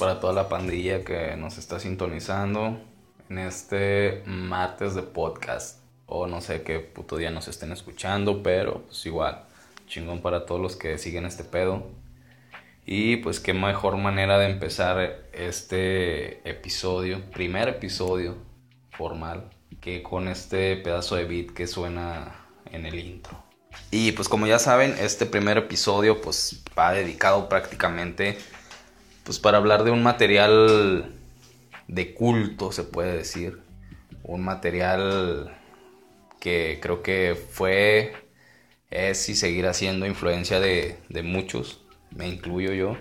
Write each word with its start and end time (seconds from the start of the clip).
para 0.00 0.18
toda 0.18 0.32
la 0.32 0.48
pandilla 0.48 1.04
que 1.04 1.36
nos 1.36 1.58
está 1.58 1.78
sintonizando 1.78 2.80
en 3.28 3.38
este 3.38 4.22
martes 4.24 4.94
de 4.94 5.02
podcast. 5.02 5.80
O 6.06 6.26
no 6.26 6.40
sé 6.40 6.62
qué 6.62 6.80
puto 6.80 7.18
día 7.18 7.30
nos 7.30 7.48
estén 7.48 7.70
escuchando, 7.70 8.42
pero 8.42 8.80
pues 8.86 9.04
igual, 9.04 9.44
chingón 9.86 10.22
para 10.22 10.46
todos 10.46 10.58
los 10.58 10.76
que 10.76 10.96
siguen 10.96 11.26
este 11.26 11.44
pedo. 11.44 11.86
Y 12.86 13.18
pues 13.18 13.40
qué 13.40 13.52
mejor 13.52 13.98
manera 13.98 14.38
de 14.38 14.48
empezar 14.48 15.28
este 15.34 16.48
episodio, 16.48 17.20
primer 17.30 17.68
episodio 17.68 18.38
formal, 18.92 19.50
que 19.82 20.02
con 20.02 20.28
este 20.28 20.76
pedazo 20.76 21.16
de 21.16 21.26
beat 21.26 21.50
que 21.50 21.66
suena 21.66 22.46
en 22.72 22.86
el 22.86 22.98
intro. 22.98 23.44
Y 23.90 24.12
pues 24.12 24.30
como 24.30 24.46
ya 24.46 24.58
saben, 24.58 24.96
este 24.98 25.26
primer 25.26 25.58
episodio 25.58 26.22
pues 26.22 26.64
va 26.76 26.92
dedicado 26.92 27.50
prácticamente 27.50 28.38
pues 29.30 29.38
para 29.38 29.58
hablar 29.58 29.84
de 29.84 29.92
un 29.92 30.02
material 30.02 31.14
de 31.86 32.14
culto, 32.14 32.72
se 32.72 32.82
puede 32.82 33.16
decir. 33.16 33.60
Un 34.24 34.42
material 34.42 35.56
que 36.40 36.80
creo 36.82 37.04
que 37.04 37.36
fue, 37.36 38.12
es 38.90 39.28
y 39.28 39.36
seguirá 39.36 39.72
siendo 39.72 40.04
influencia 40.04 40.58
de, 40.58 40.98
muchos, 41.22 41.84
me 42.10 42.26
incluyo 42.26 42.72
yo. 42.72 42.96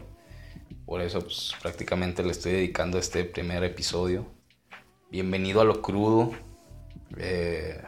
Por 0.86 1.02
eso 1.02 1.22
pues, 1.22 1.54
prácticamente 1.64 2.22
le 2.22 2.30
estoy 2.30 2.52
dedicando 2.52 3.00
este 3.00 3.24
primer 3.24 3.64
episodio. 3.64 4.28
Bienvenido 5.10 5.62
a 5.62 5.66
lo 5.66 5.82
crudo. 5.82 6.34
Eh, 7.18 7.82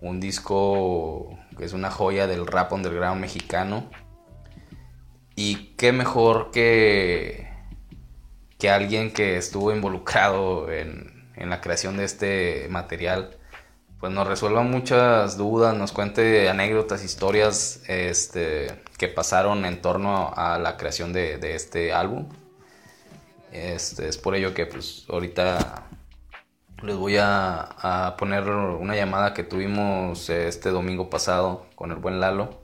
un 0.00 0.20
disco 0.20 1.36
que 1.58 1.64
es 1.64 1.72
una 1.72 1.90
joya 1.90 2.28
del 2.28 2.46
rap 2.46 2.72
underground 2.72 3.20
mexicano. 3.20 3.90
Y 5.42 5.72
qué 5.78 5.90
mejor 5.92 6.50
que, 6.50 7.48
que 8.58 8.68
alguien 8.68 9.10
que 9.10 9.38
estuvo 9.38 9.74
involucrado 9.74 10.70
en, 10.70 11.32
en 11.34 11.48
la 11.48 11.62
creación 11.62 11.96
de 11.96 12.04
este 12.04 12.66
material, 12.68 13.38
pues 14.00 14.12
nos 14.12 14.28
resuelva 14.28 14.62
muchas 14.64 15.38
dudas, 15.38 15.74
nos 15.74 15.92
cuente 15.92 16.50
anécdotas, 16.50 17.02
historias 17.02 17.82
este, 17.88 18.82
que 18.98 19.08
pasaron 19.08 19.64
en 19.64 19.80
torno 19.80 20.30
a 20.36 20.58
la 20.58 20.76
creación 20.76 21.14
de, 21.14 21.38
de 21.38 21.54
este 21.54 21.94
álbum. 21.94 22.28
Este, 23.50 24.10
es 24.10 24.18
por 24.18 24.34
ello 24.34 24.52
que 24.52 24.66
pues 24.66 25.06
ahorita 25.08 25.86
les 26.82 26.96
voy 26.96 27.16
a, 27.18 28.14
poner 28.18 28.46
una 28.46 28.94
llamada 28.94 29.32
que 29.32 29.44
tuvimos 29.44 30.28
eh, 30.28 30.48
este 30.48 30.68
domingo 30.68 31.08
pasado 31.08 31.64
con 31.76 31.92
el 31.92 31.96
buen 31.96 32.20
Lalo. 32.20 32.60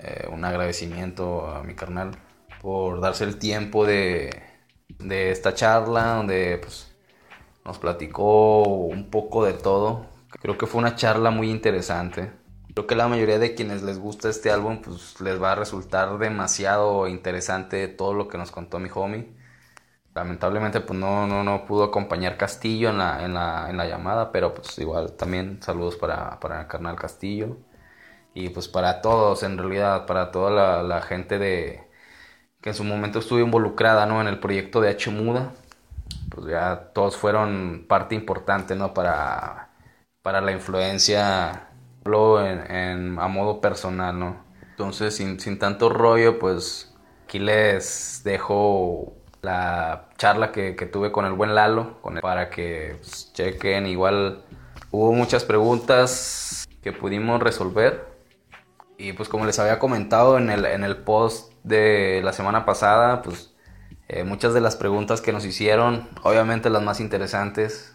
Eh, 0.00 0.28
un 0.30 0.44
agradecimiento 0.44 1.48
a 1.48 1.64
mi 1.64 1.74
carnal 1.74 2.12
por 2.60 3.00
darse 3.00 3.24
el 3.24 3.38
tiempo 3.38 3.84
de, 3.84 4.30
esta 5.00 5.54
charla 5.54 6.14
donde 6.14 6.58
pues, 6.58 6.92
nos 7.64 7.78
platicó 7.78 8.62
un 8.62 9.10
poco 9.10 9.44
de 9.44 9.54
todo. 9.54 10.06
Creo 10.40 10.56
que 10.56 10.66
fue 10.66 10.80
una 10.80 10.94
charla 10.94 11.30
muy 11.30 11.50
interesante. 11.50 12.30
Creo 12.74 12.86
que 12.86 12.94
la 12.94 13.08
mayoría 13.08 13.38
de 13.40 13.54
quienes 13.54 13.82
les 13.82 13.98
gusta 13.98 14.28
este 14.28 14.50
álbum 14.52 14.80
pues 14.82 15.20
les 15.20 15.42
va 15.42 15.52
a 15.52 15.54
resultar 15.56 16.18
demasiado 16.18 17.08
interesante 17.08 17.88
todo 17.88 18.14
lo 18.14 18.28
que 18.28 18.38
nos 18.38 18.52
contó 18.52 18.78
mi 18.78 18.90
homie. 18.94 19.32
Lamentablemente 20.14 20.80
pues 20.80 20.98
no, 20.98 21.26
no, 21.26 21.42
no 21.44 21.64
pudo 21.66 21.84
acompañar 21.84 22.36
Castillo 22.36 22.90
en 22.90 22.98
la, 22.98 23.24
en 23.24 23.34
la, 23.34 23.68
en 23.70 23.76
la 23.76 23.86
llamada, 23.86 24.30
pero 24.32 24.54
pues 24.54 24.78
igual 24.78 25.12
también 25.16 25.60
saludos 25.62 25.96
para, 25.96 26.38
para 26.40 26.68
Carnal 26.68 26.96
Castillo 26.96 27.56
y 28.34 28.50
pues 28.50 28.68
para 28.68 29.00
todos 29.00 29.42
en 29.42 29.58
realidad, 29.58 30.06
para 30.06 30.30
toda 30.30 30.82
la, 30.82 31.02
gente 31.02 31.38
de 31.38 31.88
que 32.60 32.70
en 32.70 32.74
su 32.74 32.84
momento 32.84 33.18
estuvo 33.20 33.40
involucrada 33.40 34.06
¿no? 34.06 34.20
en 34.20 34.28
el 34.28 34.38
proyecto 34.40 34.80
de 34.80 34.90
H 34.90 35.10
Muda, 35.10 35.52
pues 36.30 36.46
ya 36.46 36.90
todos 36.94 37.16
fueron 37.16 37.86
parte 37.88 38.14
importante 38.14 38.74
¿no? 38.76 38.94
para, 38.94 39.70
para 40.22 40.40
la 40.40 40.52
influencia 40.52 41.70
en, 42.04 43.18
a 43.18 43.28
modo 43.28 43.60
personal, 43.60 44.18
¿no? 44.18 44.44
Entonces 44.70 45.16
sin, 45.16 45.38
sin 45.40 45.58
tanto 45.58 45.90
rollo 45.90 46.38
pues 46.38 46.94
aquí 47.24 47.38
les 47.38 48.22
dejo 48.24 49.18
la 49.42 50.08
charla 50.16 50.52
que, 50.52 50.72
tuve 50.90 51.12
con 51.12 51.24
el 51.24 51.32
buen 51.32 51.54
Lalo, 51.54 51.98
para 52.20 52.50
que 52.50 52.96
pues, 52.98 53.32
chequen. 53.32 53.86
Igual 53.86 54.42
hubo 54.90 55.12
muchas 55.12 55.44
preguntas 55.44 56.66
que 56.82 56.92
pudimos 56.92 57.40
resolver. 57.40 58.17
Y 58.98 59.12
pues 59.12 59.28
como 59.28 59.46
les 59.46 59.60
había 59.60 59.78
comentado 59.78 60.38
en 60.38 60.50
el, 60.50 60.64
en 60.66 60.82
el 60.82 60.96
post 60.96 61.52
de 61.62 62.20
la 62.24 62.32
semana 62.32 62.66
pasada, 62.66 63.22
pues 63.22 63.54
eh, 64.08 64.24
muchas 64.24 64.54
de 64.54 64.60
las 64.60 64.74
preguntas 64.74 65.20
que 65.20 65.32
nos 65.32 65.44
hicieron, 65.44 66.08
obviamente 66.24 66.68
las 66.68 66.82
más 66.82 66.98
interesantes, 66.98 67.94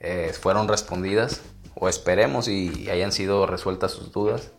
eh, 0.00 0.32
fueron 0.32 0.68
respondidas. 0.68 1.42
O 1.74 1.88
esperemos 1.88 2.48
y 2.48 2.88
hayan 2.90 3.12
sido 3.12 3.46
resueltas 3.46 3.92
sus 3.92 4.10
dudas. 4.12 4.52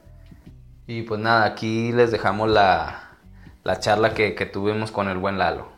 Y 0.88 1.04
pues 1.04 1.20
nada, 1.20 1.46
aquí 1.46 1.92
les 1.92 2.12
dejamos 2.12 2.50
la, 2.50 3.18
la 3.64 3.80
charla 3.80 4.14
que, 4.14 4.36
que 4.36 4.46
tuvimos 4.46 4.92
con 4.92 5.08
el 5.10 5.18
buen 5.18 5.38
Lalo. 5.38 5.72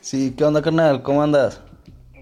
Sí, 0.00 0.34
¿qué 0.36 0.44
onda, 0.44 0.60
carnal? 0.60 1.02
¿Cómo 1.02 1.22
andas? 1.22 1.60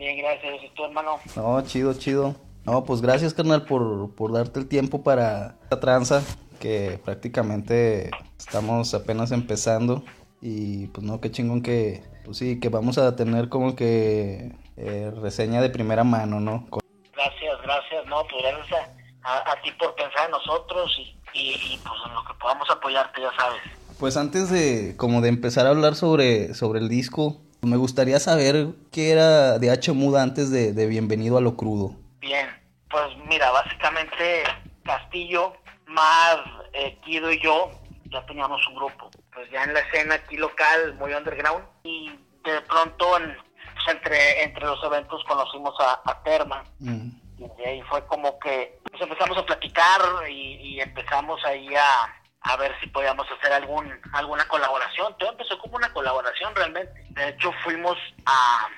Bien, 0.03 0.19
gracias. 0.19 0.65
¿Y 0.65 0.69
tú, 0.71 0.85
hermano? 0.85 1.21
No, 1.37 1.63
chido, 1.63 1.95
chido. 1.95 2.35
No, 2.65 2.83
pues 2.83 3.01
gracias, 3.01 3.35
carnal, 3.35 3.67
por, 3.67 4.13
por 4.17 4.33
darte 4.33 4.59
el 4.59 4.69
tiempo 4.69 5.05
para 5.05 5.55
esta 5.63 5.79
tranza, 5.79 6.23
que 6.59 6.99
prácticamente 7.05 8.11
estamos 8.37 8.95
apenas 8.95 9.31
empezando. 9.31 10.03
Y 10.41 10.89
pues 10.89 11.07
no, 11.07 11.21
qué 11.21 11.31
chingón 11.31 11.63
que, 11.63 12.03
pues 12.25 12.37
sí, 12.39 12.59
que 12.59 12.69
vamos 12.69 12.99
a 12.99 13.15
tener 13.15 13.49
como 13.49 13.77
que 13.77 14.51
eh, 14.77 15.13
reseña 15.23 15.61
de 15.61 15.71
primera 15.71 16.03
mano, 16.03 16.41
¿no? 16.41 16.67
Gracias, 17.15 17.63
gracias, 17.63 18.05
no, 18.07 18.27
pues 18.29 18.43
gracias 18.43 18.91
a, 19.23 19.55
ti 19.63 19.71
por 19.79 19.95
pensar 19.95 20.25
en 20.25 20.33
nosotros 20.33 20.99
y, 20.99 21.17
y, 21.33 21.79
pues 21.79 21.95
en 22.09 22.15
lo 22.15 22.25
que 22.25 22.35
podamos 22.41 22.69
apoyarte, 22.69 23.21
ya 23.21 23.31
sabes. 23.39 23.61
Pues 24.01 24.17
antes 24.17 24.51
de, 24.51 24.97
como 24.97 25.21
de 25.21 25.29
empezar 25.29 25.69
a 25.69 25.71
hablar 25.71 25.95
sobre, 25.95 26.55
sobre 26.55 26.81
el 26.81 26.89
disco, 26.89 27.41
me 27.63 27.77
gustaría 27.77 28.19
saber 28.19 28.67
qué 28.91 29.13
era 29.13 29.59
de 29.59 29.71
H 29.71 29.93
Muda 29.93 30.23
antes 30.23 30.51
de, 30.51 30.87
Bienvenido 30.87 31.39
a 31.39 31.41
lo 31.41 31.57
Crudo. 31.57 31.95
Bien, 32.21 32.49
pues 32.91 33.17
mira, 33.29 33.51
básicamente 33.53 34.43
Castillo, 34.85 35.53
más 35.87 36.39
eh, 36.73 36.99
Kido 37.05 37.31
y 37.31 37.41
yo 37.41 37.71
ya 38.07 38.27
teníamos 38.27 38.67
un 38.67 38.75
grupo, 38.75 39.11
pues 39.33 39.49
ya 39.51 39.63
en 39.63 39.73
la 39.75 39.81
escena 39.81 40.17
aquí 40.17 40.37
local, 40.37 40.95
muy 40.99 41.15
underground, 41.15 41.65
y 41.85 42.11
de 42.45 42.61
pronto 42.63 43.07
pues, 43.13 43.97
entre, 43.97 44.43
entre 44.43 44.65
los 44.67 44.83
eventos 44.85 45.23
conocimos 45.25 45.75
a, 45.81 46.23
Terma. 46.25 46.65
Mm. 46.81 47.11
Y 47.39 47.65
ahí 47.65 47.83
fue 47.83 48.05
como 48.07 48.39
que 48.39 48.79
pues 48.91 49.03
empezamos 49.03 49.39
a 49.39 49.47
platicar 49.47 50.01
y 50.29 50.81
empezamos 50.81 51.45
ahí 51.45 51.75
a, 51.75 52.22
a 52.45 52.57
ver 52.57 52.75
si 52.81 52.89
podíamos 52.89 53.27
hacer 53.31 53.53
algún 53.53 53.93
alguna 54.13 54.47
colaboración. 54.49 55.17
Todo 55.19 55.31
empezó 55.31 55.59
como 55.59 55.77
una 55.77 55.93
colaboración 55.93 56.55
realmente. 56.55 57.07
De 57.11 57.29
hecho, 57.29 57.53
fuimos 57.65 57.97
a, 58.27 58.69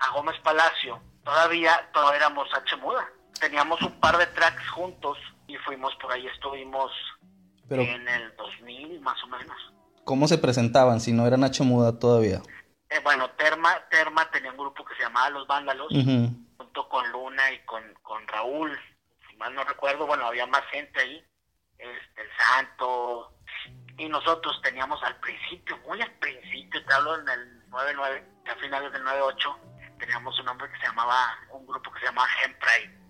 a 0.00 0.10
Gómez 0.10 0.38
Palacio. 0.42 1.00
Todavía, 1.24 1.88
todavía 1.92 2.18
éramos 2.18 2.48
H 2.52 2.76
Muda. 2.76 3.08
Teníamos 3.38 3.80
un 3.82 3.98
par 4.00 4.16
de 4.18 4.26
tracks 4.26 4.68
juntos 4.70 5.18
y 5.46 5.56
fuimos 5.58 5.94
por 5.96 6.12
ahí, 6.12 6.26
estuvimos 6.26 6.90
en 7.70 8.08
el 8.08 8.36
2000 8.36 9.00
más 9.00 9.22
o 9.24 9.26
menos. 9.28 9.56
¿Cómo 10.04 10.26
se 10.26 10.38
presentaban 10.38 11.00
si 11.00 11.12
no 11.12 11.26
eran 11.26 11.44
H 11.44 11.62
Muda 11.62 11.98
todavía? 11.98 12.42
Eh, 12.90 13.00
bueno, 13.02 13.30
Terma, 13.30 13.78
Terma 13.88 14.30
tenía 14.30 14.50
un 14.50 14.58
grupo 14.58 14.84
que 14.84 14.94
se 14.96 15.02
llamaba 15.02 15.30
Los 15.30 15.46
Vándalos, 15.46 15.88
junto 15.90 16.88
con 16.88 17.10
Luna 17.12 17.50
y 17.52 17.58
con, 17.60 17.82
con 18.02 18.26
Raúl. 18.26 18.78
Si 19.28 19.36
mal 19.36 19.54
no 19.54 19.64
recuerdo, 19.64 20.06
bueno, 20.06 20.26
había 20.26 20.46
más 20.46 20.62
gente 20.70 21.00
ahí 21.00 21.24
este, 21.82 22.22
el 22.22 22.28
Santo, 22.38 23.32
y 23.98 24.08
nosotros 24.08 24.60
teníamos 24.62 25.02
al 25.02 25.16
principio, 25.16 25.76
muy 25.86 26.00
al 26.00 26.12
principio, 26.12 26.84
te 26.84 26.94
hablo 26.94 27.20
en 27.20 27.28
el 27.28 27.68
99, 27.68 28.24
a 28.50 28.54
finales 28.56 28.92
del 28.92 29.04
98, 29.04 29.58
teníamos 29.98 30.38
un 30.38 30.46
nombre 30.46 30.70
que 30.70 30.78
se 30.78 30.86
llamaba, 30.86 31.38
un 31.50 31.66
grupo 31.66 31.92
que 31.92 32.00
se 32.00 32.06
llamaba 32.06 32.28
Hemp 32.42 32.56
Pride. 32.58 33.02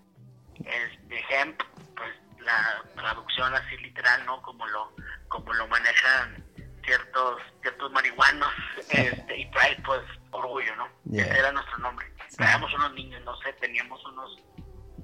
Este, 0.65 1.25
hemp, 1.29 1.61
pues 1.95 2.13
la 2.39 2.83
traducción 2.95 3.53
así 3.55 3.77
literal, 3.77 4.25
¿no? 4.25 4.41
Como 4.41 4.65
lo, 4.67 4.93
como 5.27 5.53
lo 5.53 5.67
manejan 5.67 6.43
ciertos, 6.85 7.41
ciertos 7.61 7.91
marihuanos, 7.91 8.53
este, 8.89 9.37
y 9.37 9.45
Pride, 9.47 9.81
pues 9.85 10.01
orgullo, 10.31 10.75
¿no? 10.75 10.87
Ese 11.11 11.39
era 11.39 11.51
nuestro 11.51 11.77
nombre. 11.79 12.11
Éramos 12.37 12.73
unos 12.73 12.93
niños, 12.93 13.21
no 13.23 13.35
sé, 13.37 13.53
teníamos 13.53 14.03
unos 14.05 14.37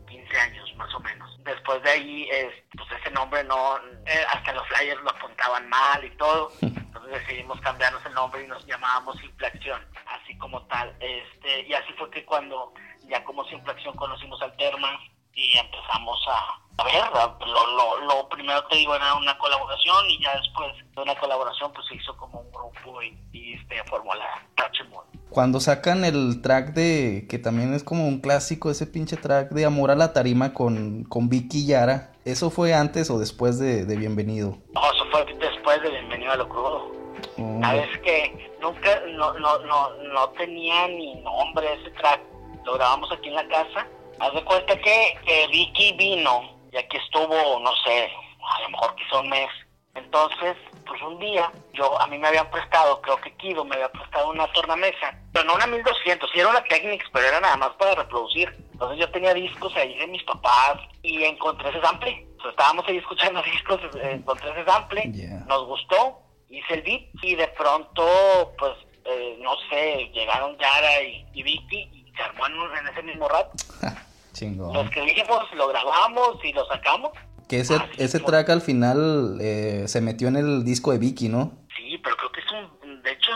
15 0.09 0.37
años 0.37 0.75
más 0.75 0.93
o 0.93 0.99
menos. 0.99 1.43
Después 1.43 1.81
de 1.83 1.89
ahí, 1.89 2.29
pues 2.75 2.89
ese 2.99 3.11
nombre 3.11 3.43
no, 3.43 3.77
eh, 4.05 4.25
hasta 4.33 4.53
los 4.53 4.67
flyers 4.67 5.01
lo 5.01 5.11
apuntaban 5.11 5.69
mal 5.69 6.03
y 6.03 6.09
todo. 6.17 6.51
Entonces 6.61 7.11
decidimos 7.11 7.61
cambiarnos 7.61 8.05
el 8.05 8.13
nombre 8.13 8.43
y 8.43 8.47
nos 8.47 8.65
llamábamos 8.65 9.23
Inflación, 9.23 9.81
así 10.07 10.37
como 10.37 10.61
tal. 10.67 10.95
Este, 10.99 11.61
y 11.67 11.73
así 11.73 11.93
fue 11.93 12.09
que 12.09 12.25
cuando 12.25 12.73
ya 13.07 13.23
como 13.23 13.45
Simple 13.45 13.73
conocimos 13.95 14.41
al 14.41 14.55
Terma 14.57 14.99
y 15.39 15.57
empezamos 15.57 16.19
a, 16.27 16.81
a 16.81 16.83
ver, 16.83 17.03
lo, 17.47 17.77
lo, 17.77 18.07
lo, 18.07 18.29
primero 18.29 18.63
te 18.65 18.75
digo 18.75 18.93
era 18.95 19.15
una 19.15 19.37
colaboración 19.37 20.09
y 20.09 20.21
ya 20.21 20.35
después 20.37 20.73
de 20.95 21.01
una 21.01 21.15
colaboración 21.15 21.71
pues 21.73 21.87
se 21.87 21.95
hizo 21.95 22.15
como 22.17 22.41
un 22.41 22.51
grupo 22.51 23.01
y, 23.01 23.17
y 23.31 23.53
este, 23.53 23.81
formó 23.85 24.13
la 24.15 24.45
Tachemon. 24.55 25.05
Cuando 25.29 25.59
sacan 25.59 26.03
el 26.03 26.41
track 26.41 26.73
de, 26.73 27.27
que 27.29 27.37
también 27.37 27.73
es 27.73 27.83
como 27.83 28.07
un 28.07 28.19
clásico, 28.19 28.69
ese 28.69 28.87
pinche 28.87 29.15
track 29.15 29.51
de 29.51 29.65
Amor 29.65 29.91
a 29.91 29.95
la 29.95 30.11
Tarima 30.11 30.53
con, 30.53 31.03
con 31.05 31.29
Vicky 31.29 31.65
Yara, 31.65 32.11
¿eso 32.25 32.49
fue 32.49 32.73
antes 32.73 33.09
o 33.09 33.19
después 33.19 33.59
de, 33.59 33.85
de 33.85 33.95
Bienvenido? 33.95 34.57
No, 34.73 34.81
eso 34.91 35.05
fue 35.11 35.25
después 35.25 35.81
de 35.83 35.89
Bienvenido 35.89 36.31
a 36.33 36.35
lo 36.35 36.49
crudo. 36.49 36.91
Oh. 37.37 37.59
Sabes 37.61 37.97
que 37.99 38.51
nunca, 38.59 39.01
no, 39.07 39.33
no, 39.33 39.59
no, 39.59 39.89
no 40.13 40.29
tenía 40.31 40.87
ni 40.87 41.15
nombre 41.21 41.73
ese 41.75 41.91
track, 41.91 42.21
lo 42.65 42.73
grabamos 42.73 43.11
aquí 43.11 43.29
en 43.29 43.35
la 43.35 43.47
casa. 43.47 43.87
Haz 44.19 44.33
de 44.33 44.43
cuenta 44.43 44.75
que, 44.77 45.17
que 45.25 45.47
Vicky 45.47 45.93
vino 45.93 46.59
y 46.71 46.77
aquí 46.77 46.97
estuvo, 46.97 47.59
no 47.59 47.71
sé, 47.85 48.11
a 48.57 48.61
lo 48.61 48.69
mejor 48.69 48.95
quizá 48.95 49.19
un 49.19 49.29
mes. 49.29 49.49
Entonces, 49.95 50.55
pues 50.85 51.01
un 51.01 51.19
día, 51.19 51.51
yo 51.73 51.99
a 51.99 52.07
mí 52.07 52.17
me 52.17 52.27
habían 52.27 52.49
prestado, 52.49 53.01
creo 53.01 53.17
que 53.17 53.35
Kido 53.35 53.65
me 53.65 53.75
había 53.75 53.91
prestado 53.91 54.29
una 54.29 54.51
tornamesa, 54.53 55.17
pero 55.33 55.45
no 55.45 55.55
una 55.55 55.67
1200, 55.67 56.29
sí 56.31 56.39
era 56.39 56.49
una 56.49 56.63
Technics, 56.63 57.05
pero 57.11 57.27
era 57.27 57.39
nada 57.39 57.57
más 57.57 57.69
para 57.71 57.95
reproducir. 57.95 58.49
Entonces 58.71 58.99
yo 58.99 59.11
tenía 59.11 59.33
discos 59.33 59.75
ahí 59.75 59.97
de 59.97 60.07
mis 60.07 60.23
papás 60.23 60.79
y 61.01 61.23
encontré 61.23 61.69
ese 61.69 61.81
sample. 61.81 62.25
estábamos 62.49 62.87
ahí 62.87 62.97
escuchando 62.97 63.41
discos, 63.53 63.79
encontré 64.01 64.51
ese 64.51 64.65
sample, 64.65 65.05
nos 65.47 65.65
gustó, 65.65 66.19
hice 66.49 66.73
el 66.75 66.81
beat 66.81 67.01
y 67.21 67.35
de 67.35 67.47
pronto, 67.49 68.53
pues, 68.57 68.73
eh, 69.05 69.37
no 69.41 69.55
sé, 69.69 70.09
llegaron 70.13 70.57
Yara 70.57 71.01
y, 71.01 71.25
y 71.33 71.43
Vicky 71.43 71.89
y 71.93 72.13
se 72.15 72.21
armó 72.21 72.45
en, 72.47 72.87
ese 72.87 73.03
mismo 73.03 73.27
rato. 73.27 73.51
Chingón. 74.39 74.73
Lo 74.73 74.81
escribimos, 74.81 75.53
lo 75.53 75.67
grabamos 75.67 76.37
y 76.43 76.53
lo 76.53 76.65
sacamos. 76.67 77.11
Que 77.49 77.59
ese, 77.59 77.77
ese 77.97 78.19
track 78.19 78.49
al 78.49 78.61
final 78.61 79.37
eh, 79.41 79.83
se 79.87 80.01
metió 80.01 80.27
en 80.27 80.37
el 80.37 80.63
disco 80.63 80.91
de 80.91 80.99
Vicky, 80.99 81.27
¿no? 81.27 81.51
Sí, 81.75 81.97
pero 81.97 82.15
creo 82.15 82.31
que 82.31 82.39
es 82.39 82.51
un... 82.51 83.01
De 83.01 83.11
hecho, 83.11 83.31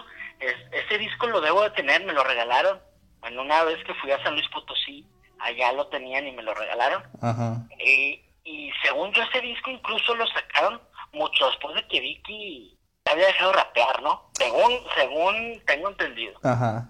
ese 0.71 0.97
disco 0.97 1.27
lo 1.27 1.41
debo 1.41 1.63
de 1.63 1.71
tener, 1.71 2.05
me 2.05 2.13
lo 2.13 2.23
regalaron. 2.23 2.79
Bueno, 3.19 3.41
una 3.41 3.63
vez 3.63 3.83
que 3.85 3.93
fui 3.95 4.11
a 4.11 4.23
San 4.23 4.33
Luis 4.33 4.47
Potosí, 4.49 5.05
allá 5.39 5.73
lo 5.73 5.87
tenían 5.87 6.27
y 6.27 6.31
me 6.31 6.43
lo 6.43 6.53
regalaron. 6.53 7.03
Ajá. 7.21 7.67
Y, 7.79 8.21
y 8.43 8.71
según 8.83 9.11
yo 9.13 9.23
ese 9.23 9.41
disco 9.41 9.71
incluso 9.71 10.15
lo 10.15 10.27
sacaron 10.27 10.79
mucho 11.11 11.47
después 11.47 11.75
de 11.75 11.87
que 11.87 11.99
Vicky 11.99 12.77
había 13.11 13.27
dejado 13.27 13.53
rapear, 13.53 14.01
¿no? 14.01 14.29
Según, 14.33 14.71
según 14.95 15.61
tengo 15.65 15.89
entendido. 15.89 16.39
Ajá. 16.43 16.89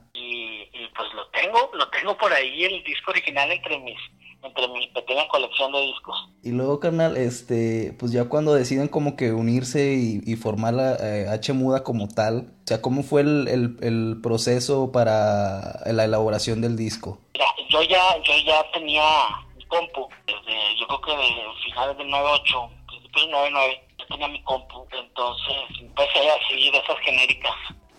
Tengo, 1.34 1.70
lo 1.74 1.90
tengo 1.90 2.18
por 2.18 2.32
ahí 2.32 2.64
el 2.64 2.84
disco 2.84 3.12
original 3.12 3.52
entre 3.52 3.80
mis 3.80 3.98
entre 4.44 4.68
mi 4.68 4.88
pequeña 4.88 5.28
colección 5.30 5.72
de 5.72 5.80
discos. 5.82 6.30
Y 6.44 6.52
luego, 6.52 6.80
carnal, 6.80 7.16
este, 7.18 7.96
pues 7.98 8.12
ya 8.12 8.26
cuando 8.26 8.54
deciden 8.54 8.90
como 8.90 9.16
que 9.16 9.32
unirse 9.32 9.94
y, 9.94 10.22
y 10.26 10.36
formar 10.36 10.74
la 10.74 10.96
eh, 10.96 11.28
H 11.30 11.54
Muda 11.54 11.84
como 11.84 12.10
tal, 12.10 12.52
o 12.64 12.68
sea, 12.68 12.82
¿cómo 12.82 13.04
fue 13.04 13.22
el, 13.22 13.48
el, 13.48 13.78
el, 13.82 14.20
proceso 14.22 14.92
para 14.92 15.80
la 15.86 16.04
elaboración 16.04 16.62
del 16.62 16.76
disco? 16.76 17.20
Mira, 17.34 17.46
yo 17.70 17.82
ya, 17.84 18.18
yo 18.24 18.34
ya 18.46 18.70
tenía 18.74 19.04
mi 19.56 19.66
compu, 19.66 20.10
desde, 20.28 20.78
yo 20.78 20.88
creo 20.88 21.02
que 21.02 21.12
de 21.12 21.34
finales 21.64 21.98
del 21.98 22.10
98, 22.10 22.70
principios 22.88 23.24
del 23.24 23.32
99, 23.32 23.88
yo 23.98 24.06
tenía 24.08 24.28
mi 24.28 24.44
compu, 24.44 24.86
entonces 24.92 25.56
empecé 25.80 26.30
así 26.30 26.70
de 26.70 26.78
esas 26.78 27.00
genéricas. 27.00 27.56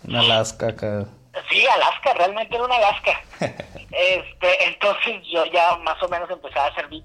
En 0.07 0.17
Alaska 0.17 0.69
acá. 0.69 1.09
Sí, 1.51 1.67
Alaska, 1.67 2.15
realmente 2.15 2.55
era 2.55 2.65
una 2.65 2.77
Alaska. 2.77 3.21
este, 3.41 4.65
entonces 4.67 5.23
yo 5.31 5.45
ya 5.47 5.77
más 5.79 6.01
o 6.03 6.09
menos 6.09 6.31
empezaba 6.31 6.67
a 6.67 6.71
hacer 6.71 6.89
beat. 6.89 7.05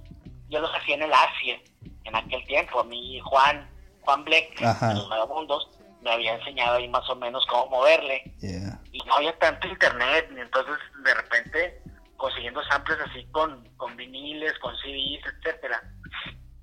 Yo 0.49 0.59
los 0.59 0.73
hacía 0.75 0.95
en 0.95 1.03
el 1.03 1.13
Asia, 1.13 1.59
en 2.05 2.15
aquel 2.15 2.45
tiempo. 2.47 2.79
A 2.79 2.83
mí 2.83 3.19
Juan, 3.23 3.69
Juan 4.01 4.23
Black, 4.25 4.61
Ajá. 4.61 4.93
los 4.93 5.09
Vagabundos, 5.09 5.69
me 6.01 6.11
había 6.11 6.33
enseñado 6.35 6.77
ahí 6.77 6.87
más 6.87 7.07
o 7.09 7.15
menos 7.15 7.45
cómo 7.47 7.67
moverle. 7.67 8.23
Yeah. 8.39 8.79
Y 8.91 8.99
no 9.05 9.15
había 9.15 9.37
tanto 9.37 9.67
internet, 9.67 10.29
y 10.35 10.39
entonces 10.39 10.75
de 11.03 11.13
repente 11.13 11.81
consiguiendo 12.19 12.61
samples 12.65 12.99
así 13.09 13.25
con, 13.31 13.67
con 13.77 13.95
viniles, 13.95 14.53
con 14.59 14.75
CDs, 14.77 15.21
etcétera. 15.25 15.81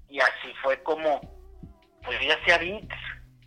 Y 0.09 0.21
así 0.21 0.53
fue 0.63 0.81
como, 0.83 1.21
pues 2.05 2.21
yo 2.21 2.29
ya 2.29 2.35
hacía 2.35 2.59
beats. 2.59 2.95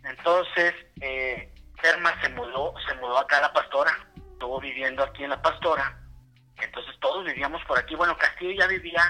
Entonces, 0.04 0.74
eh, 1.00 1.54
Terma 1.82 2.20
se 2.20 2.28
mudó, 2.30 2.74
se 2.86 2.94
mudó 2.96 3.18
acá 3.18 3.38
a 3.38 3.42
La 3.42 3.52
Pastora, 3.52 3.92
estuvo 4.16 4.60
viviendo 4.60 5.02
aquí 5.02 5.24
en 5.24 5.30
La 5.30 5.42
Pastora, 5.42 5.98
entonces 6.60 6.94
todos 7.00 7.24
vivíamos 7.24 7.64
por 7.64 7.78
aquí, 7.78 7.94
bueno, 7.94 8.16
Castillo 8.16 8.52
ya 8.52 8.66
vivía, 8.66 9.02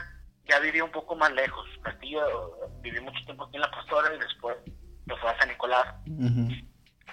ya 0.49 0.59
vivía 0.61 0.85
un 0.85 0.93
poco 0.93 1.17
más 1.17 1.33
lejos, 1.33 1.67
Castillo 1.83 2.23
vivió 2.81 3.03
mucho 3.03 3.25
tiempo 3.25 3.45
aquí 3.45 3.57
en 3.57 3.63
La 3.63 3.71
Pastora 3.71 4.15
y 4.15 4.19
después 4.19 4.57
se 5.07 5.17
fue 5.17 5.31
a 5.31 5.39
San 5.39 5.49
Nicolás, 5.49 5.95
uh 6.07 6.11
-huh. 6.11 6.69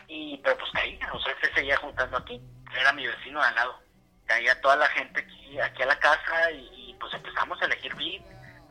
y 0.07 0.37
pero 0.43 0.57
pues 0.57 0.71
caía, 0.71 1.11
o 1.13 1.19
sea, 1.19 1.33
se 1.41 1.53
seguía 1.53 1.77
juntando 1.77 2.17
aquí, 2.17 2.41
era 2.79 2.93
mi 2.93 3.07
vecino 3.07 3.41
de 3.41 3.47
al 3.47 3.55
lado, 3.55 3.79
caía 4.25 4.61
toda 4.61 4.75
la 4.75 4.87
gente 4.89 5.21
aquí, 5.21 5.59
aquí 5.59 5.83
a 5.83 5.87
la 5.87 5.99
casa 5.99 6.51
y, 6.51 6.89
y 6.89 6.93
pues 6.99 7.13
empezamos 7.13 7.61
a 7.61 7.65
elegir 7.65 7.95
beat, 7.95 8.23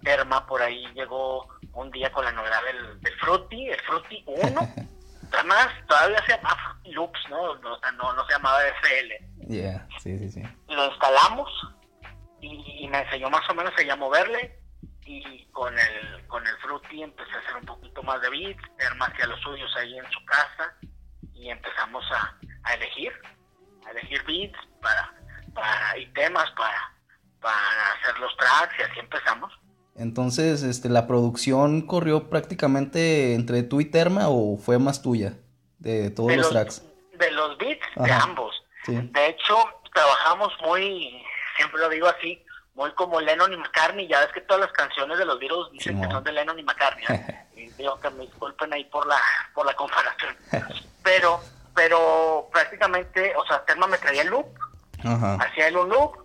Terma 0.02 0.46
por 0.46 0.62
ahí 0.62 0.86
llegó 0.94 1.48
un 1.72 1.90
día 1.90 2.12
con 2.12 2.24
la 2.24 2.32
novedad 2.32 2.62
del, 2.64 3.00
del 3.00 3.14
Fruity, 3.18 3.70
el 3.70 3.80
Fruity 3.80 4.22
1, 4.26 4.60
además 5.32 5.68
todavía 5.88 6.24
se 6.26 6.36
llamaba 6.36 6.78
Loops, 6.84 7.20
¿no? 7.28 7.42
O 7.42 7.78
sea, 7.80 7.92
no, 7.92 8.12
no 8.12 8.26
se 8.26 8.32
llamaba 8.32 8.58
FL. 8.82 9.14
Yeah, 9.48 9.86
sí, 10.02 10.18
sí, 10.18 10.30
sí. 10.30 10.42
Lo 10.68 10.86
instalamos 10.86 11.50
y, 12.40 12.84
y, 12.84 12.88
me 12.88 12.98
enseñó 13.00 13.30
más 13.30 13.48
o 13.48 13.54
menos 13.54 13.72
a 13.76 13.96
moverle 13.96 14.58
y 15.04 15.44
con 15.52 15.72
el 15.78 16.26
con 16.26 16.44
el 16.46 16.56
Fruity 16.58 17.02
empecé 17.02 17.32
a 17.32 17.38
hacer 17.38 17.56
un 17.56 17.66
poquito 17.66 18.02
más 18.02 18.20
de 18.20 18.30
beats, 18.30 18.62
Herma 18.78 19.06
hacía 19.06 19.26
los 19.26 19.40
suyos 19.40 19.70
ahí 19.76 19.96
en 19.96 20.10
su 20.10 20.24
casa 20.24 20.74
y 21.32 21.48
empezamos 21.48 22.04
a, 22.10 22.36
a 22.64 22.74
elegir, 22.74 23.12
a 23.86 23.90
elegir 23.90 24.22
beats 24.24 24.58
para, 24.82 25.14
para 25.54 25.96
y 25.98 26.06
temas 26.12 26.50
para, 26.52 26.92
para 27.40 27.92
hacer 27.92 28.18
los 28.18 28.36
tracks 28.36 28.74
y 28.78 28.82
así 28.82 28.98
empezamos. 29.00 29.52
Entonces, 29.98 30.62
este, 30.62 30.88
¿la 30.88 31.06
producción 31.06 31.82
corrió 31.82 32.28
prácticamente 32.28 33.34
entre 33.34 33.62
tú 33.62 33.80
y 33.80 33.86
Terma 33.86 34.28
o 34.28 34.58
fue 34.58 34.78
más 34.78 35.00
tuya 35.00 35.34
de 35.78 36.10
todos 36.10 36.28
de 36.28 36.36
los, 36.36 36.46
los, 36.46 36.52
tracks? 36.52 36.82
De 37.14 37.30
los 37.30 37.56
beats, 37.56 37.86
Ajá. 37.96 38.04
de 38.04 38.12
ambos. 38.12 38.62
Sí. 38.84 38.94
De 38.94 39.28
hecho, 39.28 39.56
trabajamos 39.94 40.52
muy, 40.62 41.22
siempre 41.56 41.80
lo 41.80 41.88
digo 41.88 42.06
así, 42.08 42.44
muy 42.74 42.90
como 42.92 43.20
Lennon 43.20 43.54
y 43.54 43.56
McCartney. 43.56 44.06
Ya 44.06 44.20
ves 44.20 44.32
que 44.32 44.42
todas 44.42 44.60
las 44.60 44.72
canciones 44.72 45.16
de 45.16 45.24
los 45.24 45.38
Beatles 45.38 45.72
dicen 45.72 45.96
Sí, 45.96 46.02
que 46.02 46.12
son 46.12 46.24
de 46.24 46.32
Lennon 46.32 46.58
y 46.58 46.62
McCartney. 46.62 47.04
¿eh? 47.08 47.46
y 47.56 47.68
digo 47.70 47.98
que 47.98 48.10
me 48.10 48.26
disculpen 48.26 48.72
ahí 48.74 48.84
por 48.84 49.06
la, 49.06 49.16
por 49.54 49.64
la 49.64 49.74
comparación. 49.74 50.36
pero, 51.02 51.40
pero 51.74 52.48
prácticamente, 52.52 53.34
o 53.34 53.46
sea, 53.46 53.64
Terma 53.64 53.86
me 53.86 53.96
traía 53.96 54.22
el 54.22 54.28
loop, 54.28 54.46
hacía 55.02 55.68
él 55.68 55.78
un 55.78 55.88
loop 55.88 56.18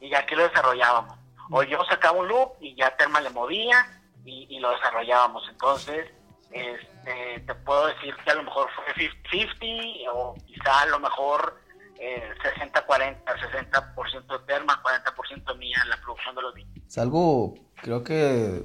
y 0.00 0.08
ya 0.08 0.20
aquí 0.20 0.34
lo 0.34 0.48
desarrollábamos 0.48 1.17
o 1.50 1.62
yo 1.62 1.84
sacaba 1.84 2.18
un 2.18 2.28
loop 2.28 2.52
y 2.60 2.74
ya 2.74 2.96
Terma 2.96 3.20
le 3.20 3.30
movía 3.30 3.86
y, 4.24 4.46
y 4.50 4.60
lo 4.60 4.70
desarrollábamos. 4.70 5.42
Entonces, 5.50 6.06
este, 6.50 7.40
te 7.46 7.54
puedo 7.54 7.86
decir 7.88 8.14
que 8.24 8.30
a 8.30 8.34
lo 8.34 8.44
mejor 8.44 8.68
fue 8.74 9.08
50-50 9.30 10.08
o 10.12 10.34
quizá 10.46 10.82
a 10.82 10.86
lo 10.86 10.98
mejor 11.00 11.60
eh, 11.98 12.22
60-40, 12.58 13.18
60% 13.24 14.38
de 14.38 14.46
Terma, 14.46 14.82
40% 14.82 15.58
mía 15.58 15.76
en 15.82 15.90
la 15.90 15.96
producción 16.00 16.34
de 16.34 16.42
los 16.42 16.54
beats. 16.54 16.86
Es 16.86 16.98
algo, 16.98 17.54
creo 17.82 18.02
que 18.04 18.62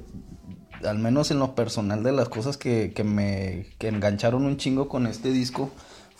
al 0.86 1.00
menos 1.00 1.32
en 1.32 1.40
lo 1.40 1.56
personal 1.56 2.04
de 2.04 2.12
las 2.12 2.30
cosas 2.30 2.58
que, 2.58 2.94
que 2.94 3.04
me 3.04 3.68
que 3.80 3.88
engancharon 3.88 4.46
un 4.46 4.58
chingo 4.58 4.90
con 4.90 5.08
este 5.08 5.30
disco 5.30 5.72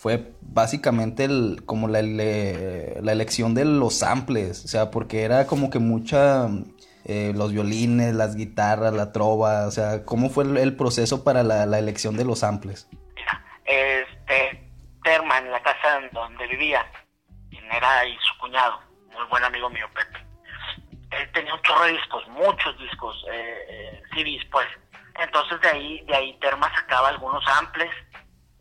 fue 0.04 0.34
básicamente 0.42 1.24
el, 1.24 1.62
como 1.64 1.88
la, 1.88 2.02
la 2.02 3.12
elección 3.12 3.54
de 3.54 3.64
los 3.64 4.00
samples, 4.00 4.62
o 4.66 4.68
sea, 4.68 4.90
porque 4.90 5.22
era 5.22 5.46
como 5.46 5.70
que 5.70 5.78
mucha, 5.78 6.46
eh, 7.06 7.32
los 7.34 7.52
violines, 7.52 8.14
las 8.14 8.36
guitarras, 8.36 8.92
la 8.92 9.12
trova, 9.12 9.66
o 9.66 9.70
sea, 9.70 10.04
¿cómo 10.04 10.28
fue 10.28 10.44
el, 10.44 10.76
proceso 10.76 11.24
para 11.24 11.42
la, 11.42 11.64
la, 11.64 11.78
elección 11.78 12.18
de 12.18 12.26
los 12.26 12.40
samples? 12.40 12.86
Este, 13.64 14.70
Terma 15.02 15.38
en 15.38 15.50
la 15.50 15.62
casa 15.62 16.00
donde 16.12 16.48
vivía, 16.48 16.84
quien 17.48 17.64
era 17.72 18.00
ahí 18.00 18.14
su 18.30 18.38
cuñado, 18.40 18.78
muy 19.10 19.24
buen 19.30 19.42
amigo 19.42 19.70
mío, 19.70 19.86
Pepe, 19.94 20.22
él 21.12 21.32
tenía 21.32 21.54
un 21.54 21.62
chorro 21.62 21.86
discos, 21.86 22.28
muchos 22.28 22.78
discos, 22.78 23.24
eh, 23.32 23.56
eh, 23.70 24.02
CDs 24.12 24.44
pues, 24.52 24.66
entonces 25.18 25.58
de 25.62 25.68
ahí, 25.68 26.04
de 26.04 26.14
ahí 26.14 26.38
Terma 26.42 26.70
sacaba 26.74 27.08
algunos 27.08 27.42
samples, 27.46 27.90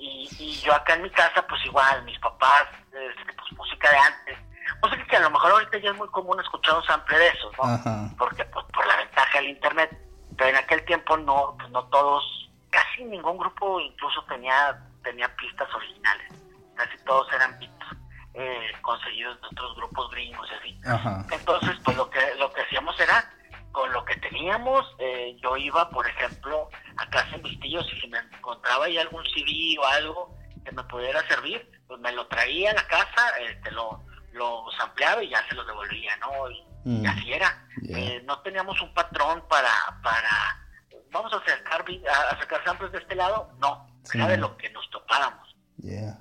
y, 0.03 0.29
y, 0.39 0.61
yo 0.61 0.73
acá 0.73 0.95
en 0.95 1.03
mi 1.03 1.09
casa, 1.09 1.45
pues 1.47 1.63
igual, 1.65 2.03
mis 2.03 2.19
papás, 2.19 2.65
este, 2.85 3.33
pues 3.33 3.51
música 3.53 3.89
de 3.89 3.97
antes. 3.97 4.37
Música 4.81 5.05
que 5.05 5.17
a 5.17 5.21
lo 5.21 5.29
mejor 5.29 5.51
ahorita 5.51 5.77
ya 5.77 5.91
es 5.91 5.97
muy 5.97 6.07
común 6.09 6.39
escuchar 6.39 6.75
un 6.75 6.83
sample 6.83 7.17
de 7.17 7.27
esos, 7.29 7.53
¿no? 7.57 7.63
Ajá. 7.63 8.09
Porque 8.17 8.43
pues 8.45 8.65
por 8.73 8.85
la 8.85 8.97
ventaja 8.97 9.37
del 9.39 9.49
internet. 9.49 9.97
Pero 10.37 10.49
en 10.49 10.55
aquel 10.57 10.83
tiempo 10.85 11.15
no, 11.15 11.55
pues 11.57 11.69
no 11.69 11.83
todos, 11.85 12.49
casi 12.69 13.03
ningún 13.05 13.37
grupo 13.37 13.79
incluso 13.79 14.23
tenía, 14.23 14.77
tenía 15.03 15.33
pistas 15.35 15.73
originales. 15.73 16.33
Casi 16.75 16.97
todos 17.05 17.31
eran 17.33 17.57
beats 17.59 17.85
eh, 18.33 18.71
conseguidos 18.81 19.39
de 19.41 19.47
otros 19.47 19.75
grupos 19.75 20.09
gringos 20.11 20.49
y 20.51 20.53
así. 20.55 20.81
Ajá. 20.85 21.25
Entonces, 21.31 21.77
pues 21.85 21.95
lo 21.95 22.09
que, 22.09 22.19
lo 22.39 22.51
que 22.51 22.61
hacíamos 22.61 22.99
era 22.99 23.31
con 23.71 23.91
lo 23.93 24.03
que 24.05 24.15
teníamos 24.17 24.33
teníamos, 24.33 24.95
eh, 24.99 25.37
yo 25.41 25.55
iba, 25.57 25.89
por 25.89 26.07
ejemplo, 26.07 26.69
a 26.97 27.09
casa 27.09 27.37
de 27.37 27.43
mis 27.43 27.59
tíos 27.59 27.85
y 27.93 28.01
si 28.01 28.07
me 28.07 28.19
encontraba 28.19 28.85
ahí 28.85 28.97
algún 28.97 29.23
CD 29.25 29.77
o 29.79 29.85
algo 29.85 30.37
que 30.63 30.71
me 30.71 30.83
pudiera 30.83 31.25
servir, 31.27 31.69
pues 31.87 31.99
me 31.99 32.11
lo 32.11 32.27
traía 32.27 32.71
a 32.71 32.75
la 32.75 32.87
casa, 32.87 33.37
este, 33.39 33.71
lo, 33.71 34.03
lo 34.33 34.65
ampliaba 34.81 35.23
y 35.23 35.29
ya 35.29 35.45
se 35.47 35.55
lo 35.55 35.65
devolvía, 35.65 36.15
¿no? 36.17 36.49
Y, 36.49 36.63
mm. 36.85 37.05
así 37.05 37.33
era. 37.33 37.67
Eh, 37.89 38.21
no 38.25 38.39
teníamos 38.41 38.79
un 38.81 38.93
patrón 38.93 39.43
para, 39.49 39.71
para 40.01 40.63
vamos 41.11 41.31
a 41.33 41.39
sacar, 41.45 41.85
a 42.09 42.39
sacar 42.39 42.63
samples 42.65 42.91
de 42.91 42.97
este 42.97 43.15
lado, 43.15 43.49
no, 43.59 43.87
era 44.13 44.27
de 44.27 44.37
lo 44.37 44.57
que 44.57 44.69
nos 44.71 44.89
topáramos. 44.89 45.55
Yeah. 45.77 46.19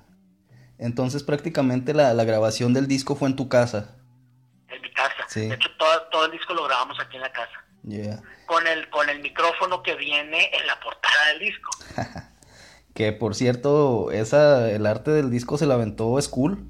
Entonces 0.77 1.23
prácticamente 1.23 1.93
la, 1.93 2.13
la 2.13 2.23
grabación 2.23 2.73
del 2.73 2.87
disco 2.87 3.15
fue 3.15 3.29
en 3.29 3.35
tu 3.35 3.49
casa. 3.49 3.95
En 4.67 4.81
mi 4.81 4.91
casa. 4.93 5.25
De 5.33 5.53
hecho, 5.53 5.69
todo, 5.77 6.01
todo 6.11 6.25
el 6.25 6.31
disco 6.31 6.53
lo 6.53 6.65
grabamos 6.65 6.99
aquí 6.99 7.15
en 7.15 7.21
la 7.23 7.31
casa. 7.31 7.63
Con 8.45 8.65
el, 8.67 8.89
con 8.89 9.09
el 9.09 9.19
micrófono 9.19 9.83
que 9.83 9.95
viene 9.95 10.49
en 10.53 10.67
la 10.67 10.79
portada 10.79 11.27
del 11.29 11.39
disco. 11.39 11.69
que 12.95 13.11
por 13.11 13.35
cierto, 13.35 14.11
esa, 14.11 14.69
el 14.69 14.85
arte 14.85 15.11
del 15.11 15.29
disco 15.29 15.57
se 15.57 15.65
la 15.65 15.75
aventó 15.75 16.19
School. 16.21 16.69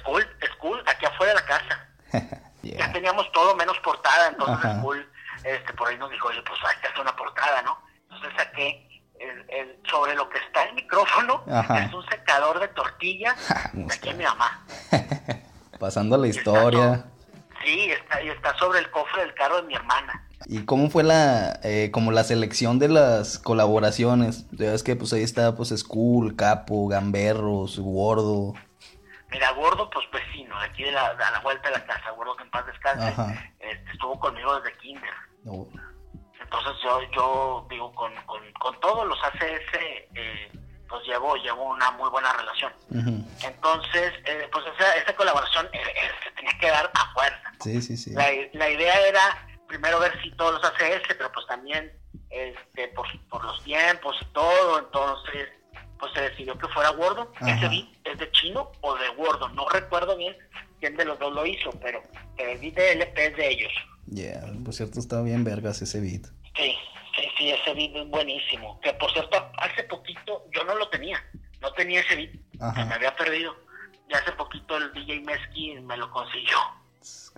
School, 0.00 0.26
School, 0.56 0.82
aquí 0.86 1.06
afuera 1.06 1.34
de 1.34 1.40
la 1.40 1.46
casa. 1.46 2.40
Ya 2.62 2.90
teníamos 2.94 3.30
todo 3.32 3.54
menos 3.56 3.78
portada, 3.80 4.28
entonces 4.28 4.70
School 4.78 5.06
este, 5.44 5.74
por 5.74 5.88
ahí 5.88 5.98
nos 5.98 6.10
dijo, 6.10 6.28
oye, 6.28 6.42
pues 6.46 6.58
hay 6.66 6.80
que 6.80 6.86
hacer 6.86 7.00
una 7.00 7.14
portada, 7.14 7.60
¿no? 7.62 7.78
Entonces 8.04 8.32
saqué 8.36 8.88
el, 9.20 9.78
sobre 9.90 10.14
lo 10.14 10.28
que 10.30 10.38
está 10.38 10.64
el 10.64 10.74
micrófono, 10.74 11.44
es 11.46 11.92
un 11.92 12.06
secador 12.08 12.60
de 12.60 12.68
tortilla 12.68 13.36
de 13.72 13.84
aquí 13.94 14.14
mi 14.14 14.24
mamá. 14.24 14.64
Pasando 15.78 16.16
la 16.16 16.26
historia. 16.28 17.04
Sí, 17.64 17.90
está, 17.90 18.22
y 18.22 18.28
está 18.28 18.56
sobre 18.58 18.80
el 18.80 18.90
cofre 18.90 19.22
del 19.22 19.34
carro 19.34 19.56
de 19.56 19.62
mi 19.62 19.74
hermana. 19.74 20.24
¿Y 20.46 20.64
cómo 20.66 20.90
fue 20.90 21.02
la, 21.02 21.58
eh, 21.62 21.90
como 21.90 22.12
la 22.12 22.24
selección 22.24 22.78
de 22.78 22.88
las 22.88 23.38
colaboraciones? 23.38 24.46
Ya 24.50 24.74
es 24.74 24.82
que 24.82 24.94
pues 24.96 25.12
ahí 25.12 25.22
está 25.22 25.56
pues 25.56 25.70
School, 25.70 26.36
Capo, 26.36 26.86
Gamberros, 26.88 27.78
Gordo. 27.78 28.52
Mira, 29.30 29.50
Gordo 29.52 29.88
pues 29.90 30.04
vecino, 30.12 30.56
aquí 30.58 30.84
de 30.84 30.92
la, 30.92 31.06
a 31.06 31.30
la 31.30 31.40
vuelta 31.40 31.68
de 31.68 31.78
la 31.78 31.86
casa, 31.86 32.10
Gordo 32.10 32.36
que 32.36 32.44
en 32.44 32.50
paz 32.50 32.66
descanse, 32.66 33.08
este, 33.58 33.90
estuvo 33.92 34.18
conmigo 34.20 34.60
desde 34.60 34.76
kinder. 34.78 35.14
Entonces 35.44 36.72
yo, 36.84 37.00
yo 37.16 37.66
digo, 37.70 37.92
con, 37.94 38.12
con, 38.26 38.80
todos 38.80 39.08
los 39.08 39.18
ACS, 39.24 39.74
eh, 40.14 40.52
pues 40.94 41.06
llevo, 41.08 41.34
llevo 41.36 41.70
una 41.70 41.90
muy 41.92 42.08
buena 42.08 42.32
relación. 42.34 42.72
Entonces, 43.42 44.12
eh, 44.26 44.48
pues 44.52 44.64
esa, 44.76 44.96
esa 44.96 45.16
colaboración 45.16 45.66
eh, 45.72 45.80
se 46.22 46.30
tenía 46.36 46.56
que 46.60 46.68
dar 46.68 46.88
a 46.94 47.12
fuerza. 47.12 47.52
Sí, 47.60 47.82
sí, 47.82 47.96
sí. 47.96 48.12
La, 48.12 48.28
la, 48.52 48.70
idea 48.70 48.94
era 49.08 49.46
primero 49.66 49.98
ver 49.98 50.12
si 50.22 50.30
todos 50.36 50.52
los 50.52 50.64
ACS, 50.64 51.02
pero 51.08 51.32
pues 51.32 51.46
también 51.48 51.92
este, 52.30 52.88
por, 52.88 53.06
por 53.28 53.44
los 53.44 53.64
tiempos 53.64 54.16
y 54.22 54.24
todo, 54.26 54.78
entonces 54.78 55.48
pues 55.98 56.12
se 56.12 56.20
decidió 56.20 56.56
que 56.56 56.68
fuera 56.68 56.90
Gordo. 56.90 57.32
Ese 57.40 57.68
beat 57.68 57.88
es 58.04 58.18
de 58.18 58.30
Chino 58.30 58.70
o 58.80 58.94
de 58.94 59.08
Gordo, 59.16 59.48
no 59.48 59.68
recuerdo 59.68 60.16
bien 60.16 60.36
quién 60.78 60.96
de 60.96 61.06
los 61.06 61.18
dos 61.18 61.32
lo 61.32 61.44
hizo, 61.44 61.70
pero 61.82 62.02
el 62.36 62.58
beat 62.58 62.74
de 62.74 62.92
LP 62.92 63.26
es 63.26 63.36
de 63.36 63.48
ellos. 63.48 63.72
Yeah, 64.06 64.44
por 64.64 64.74
cierto 64.74 65.00
estaba 65.00 65.22
bien 65.22 65.42
vergas 65.42 65.82
ese 65.82 66.00
beat. 66.00 66.26
Sí, 67.44 67.50
ese 67.50 67.74
beat 67.74 67.94
es 67.94 68.08
buenísimo. 68.08 68.80
Que 68.80 68.94
por 68.94 69.12
cierto, 69.12 69.50
hace 69.58 69.84
poquito 69.84 70.46
yo 70.54 70.64
no 70.64 70.74
lo 70.76 70.88
tenía, 70.88 71.22
no 71.60 71.70
tenía 71.74 72.00
ese 72.00 72.16
beat, 72.16 72.74
se 72.74 72.84
me 72.84 72.94
había 72.94 73.14
perdido. 73.14 73.54
Y 74.08 74.14
hace 74.14 74.32
poquito 74.32 74.76
el 74.76 74.92
DJ 74.92 75.20
Mesqui 75.20 75.80
me 75.80 75.96
lo 75.96 76.10
consiguió. 76.10 76.58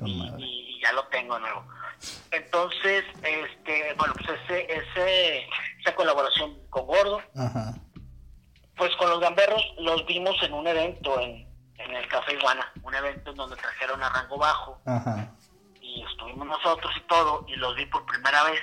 Y, 0.04 0.80
ya 0.80 0.92
lo 0.92 1.04
tengo 1.08 1.38
nuevo. 1.38 1.64
Entonces, 2.30 3.04
este, 3.22 3.94
bueno, 3.94 4.14
pues 4.14 4.38
ese, 4.44 4.72
ese, 4.72 5.48
esa 5.80 5.94
colaboración 5.96 6.56
con 6.70 6.86
Gordo, 6.86 7.20
pues 8.76 8.94
con 8.96 9.10
los 9.10 9.18
gamberros 9.18 9.62
los 9.78 10.06
vimos 10.06 10.36
en 10.42 10.52
un 10.52 10.66
evento 10.68 11.18
en, 11.18 11.48
en 11.78 11.94
el 11.96 12.06
Café 12.06 12.34
Iguana, 12.34 12.70
un 12.82 12.94
evento 12.94 13.30
en 13.30 13.36
donde 13.36 13.56
trajeron 13.56 14.00
a 14.02 14.10
Rango 14.10 14.38
Bajo. 14.38 14.80
Ajá 14.84 15.32
y 15.86 16.02
estuvimos 16.02 16.46
nosotros 16.46 16.92
y 16.96 17.00
todo, 17.06 17.44
y 17.48 17.56
los 17.56 17.74
vi 17.76 17.86
por 17.86 18.04
primera 18.06 18.42
vez 18.44 18.60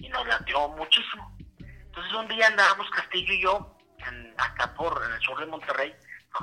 y 0.00 0.08
nos 0.08 0.26
latió 0.26 0.68
muchísimo. 0.70 1.36
Entonces 1.58 2.12
un 2.12 2.28
día 2.28 2.46
andábamos 2.46 2.88
Castillo 2.90 3.32
y 3.32 3.42
yo, 3.42 3.76
en, 3.98 4.34
acá 4.38 4.74
por 4.74 5.02
en 5.04 5.12
el 5.12 5.20
sur 5.20 5.38
de 5.38 5.46
Monterrey, 5.46 5.94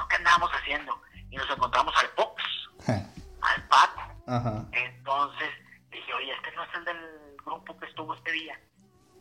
¿qué 0.10 0.16
andábamos 0.16 0.52
haciendo? 0.52 1.02
Y 1.30 1.36
nos 1.36 1.50
encontramos 1.50 1.94
al 1.98 2.10
Pox, 2.12 2.44
al 2.88 3.68
Paco. 3.68 4.02
Entonces 4.72 5.50
dije, 5.90 6.14
oye, 6.14 6.34
este 6.34 6.56
no 6.56 6.64
es 6.64 6.70
el 6.76 6.86
del 6.86 7.38
grupo 7.44 7.78
que 7.80 7.86
estuvo 7.86 8.14
este 8.14 8.32
día. 8.32 8.60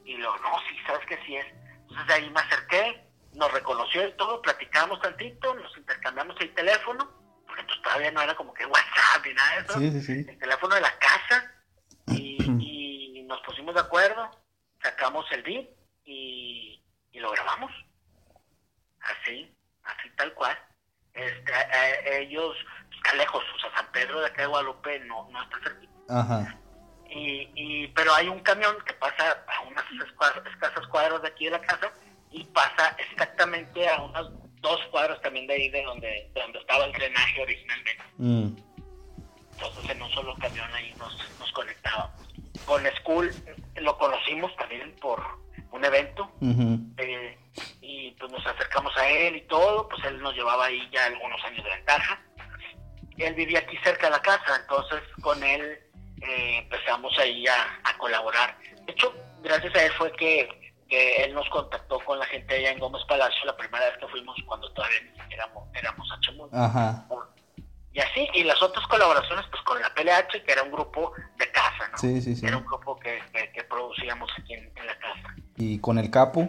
Y 0.04 0.16
lo, 0.18 0.36
no, 0.38 0.58
sí, 0.68 0.76
sabes 0.86 1.04
que 1.06 1.18
sí 1.24 1.36
es. 1.36 1.46
Entonces 1.82 2.06
de 2.06 2.14
ahí 2.14 2.30
me 2.30 2.40
acerqué, 2.40 3.04
nos 3.34 3.52
reconoció 3.52 4.06
y 4.06 4.12
todo, 4.12 4.40
platicamos 4.42 5.00
tantito, 5.00 5.54
nos 5.54 5.76
intercambiamos 5.76 6.36
el 6.40 6.54
teléfono 6.54 7.16
entonces 7.58 7.82
todavía 7.82 8.10
no 8.10 8.20
era 8.22 8.34
como 8.34 8.52
que 8.52 8.66
WhatsApp 8.66 9.24
ni 9.24 9.34
nada 9.34 9.62
de 9.62 9.98
eso. 9.98 10.10
El 10.30 10.38
teléfono 10.38 10.74
de 10.74 10.80
la 10.80 10.98
casa 10.98 11.52
pusimos 13.46 13.74
de 13.74 13.80
acuerdo, 13.80 14.30
sacamos 14.82 15.24
el 15.32 15.42
beat 15.42 15.68
y, 16.04 16.82
lo 17.14 17.30
grabamos. 17.30 17.72
Así, 19.00 19.50
así 19.84 20.10
tal 20.16 20.34
cual. 20.34 20.58
Este, 21.14 21.52
ellos 22.20 22.54
están 22.94 23.16
lejos, 23.16 23.42
o 23.54 23.58
sea, 23.58 23.74
San 23.74 23.90
Pedro 23.90 24.20
de 24.20 24.26
acá 24.26 24.42
de 24.42 24.48
Guadalupe 24.48 24.98
no, 25.00 25.26
no 25.30 25.42
está 25.42 25.58
cerquita. 25.60 25.92
Ajá. 26.10 26.58
Y, 27.08 27.50
y, 27.54 27.88
pero 27.88 28.12
hay 28.14 28.28
un 28.28 28.40
camión 28.40 28.76
que 28.84 28.92
pasa 28.94 29.44
a 29.46 29.60
unas 29.62 29.84
escasas 30.52 30.86
cuadras 30.88 31.22
de 31.22 31.28
aquí 31.28 31.46
de 31.46 31.52
la 31.52 31.60
casa 31.62 31.90
y 32.30 32.44
pasa 32.44 32.94
exactamente 32.98 33.88
a 33.88 34.02
unas 34.02 34.26
dos 34.60 34.80
cuadros 34.90 35.20
también 35.22 35.46
de 35.46 35.54
ahí 35.54 35.68
de 35.70 35.82
donde, 35.84 36.30
donde 36.34 36.58
estaba 36.58 36.84
el 36.84 36.92
drenaje 36.92 37.42
originalmente. 37.42 38.04
Mm. 38.18 38.48
Entonces 39.52 39.90
en 39.90 40.02
un 40.02 40.10
solo 40.10 40.36
camión 40.36 40.70
ahí 40.74 40.92
nos, 40.98 41.38
nos 41.38 41.50
conectábamos. 41.52 42.25
Con 42.66 42.84
School 43.02 43.30
lo 43.76 43.96
conocimos 43.98 44.54
también 44.56 44.94
por 45.00 45.22
un 45.70 45.84
evento 45.84 46.30
eh, 46.98 47.38
y 47.80 48.10
pues 48.12 48.32
nos 48.32 48.46
acercamos 48.46 48.96
a 48.96 49.08
él 49.08 49.36
y 49.36 49.42
todo, 49.42 49.88
pues 49.88 50.04
él 50.04 50.20
nos 50.20 50.34
llevaba 50.34 50.66
ahí 50.66 50.88
ya 50.92 51.06
algunos 51.06 51.42
años 51.44 51.64
de 51.64 51.70
ventaja. 51.70 52.20
Él 53.18 53.34
vivía 53.34 53.60
aquí 53.60 53.76
cerca 53.82 54.06
de 54.06 54.12
la 54.12 54.20
casa, 54.20 54.60
entonces 54.60 55.00
con 55.22 55.42
él 55.42 55.62
eh, 56.22 56.58
empezamos 56.58 57.16
ahí 57.18 57.46
a, 57.46 57.80
a 57.84 57.96
colaborar. 57.98 58.58
De 58.84 58.92
hecho, 58.92 59.14
gracias 59.42 59.74
a 59.74 59.84
él 59.84 59.92
fue 59.92 60.12
que 60.12 60.66
que 60.88 61.24
él 61.24 61.34
nos 61.34 61.48
contactó 61.50 61.98
con 62.00 62.18
la 62.18 62.26
gente 62.26 62.54
allá 62.54 62.70
en 62.70 62.78
Gómez 62.78 63.02
Palacio 63.08 63.44
la 63.44 63.56
primera 63.56 63.86
vez 63.86 63.98
que 63.98 64.08
fuimos 64.08 64.36
cuando 64.46 64.70
todavía 64.72 64.98
éramos, 65.30 65.68
éramos 65.74 66.08
Ajá. 66.52 67.06
Y 67.96 68.00
así, 68.00 68.28
y 68.34 68.44
las 68.44 68.60
otras 68.62 68.86
colaboraciones 68.88 69.46
pues 69.50 69.62
con 69.62 69.80
la 69.80 69.88
PLH, 69.94 70.44
que 70.44 70.52
era 70.52 70.62
un 70.62 70.70
grupo 70.70 71.14
de 71.38 71.50
casa, 71.50 71.88
¿no? 71.90 71.96
Sí, 71.96 72.20
sí, 72.20 72.36
sí. 72.36 72.44
Era 72.44 72.58
un 72.58 72.66
grupo 72.66 73.00
que, 73.00 73.22
que, 73.54 73.64
producíamos 73.64 74.30
aquí 74.38 74.52
en, 74.52 74.70
la 74.86 74.98
casa. 74.98 75.34
¿Y 75.56 75.80
con 75.80 75.96
el 75.98 76.10
Capo? 76.10 76.42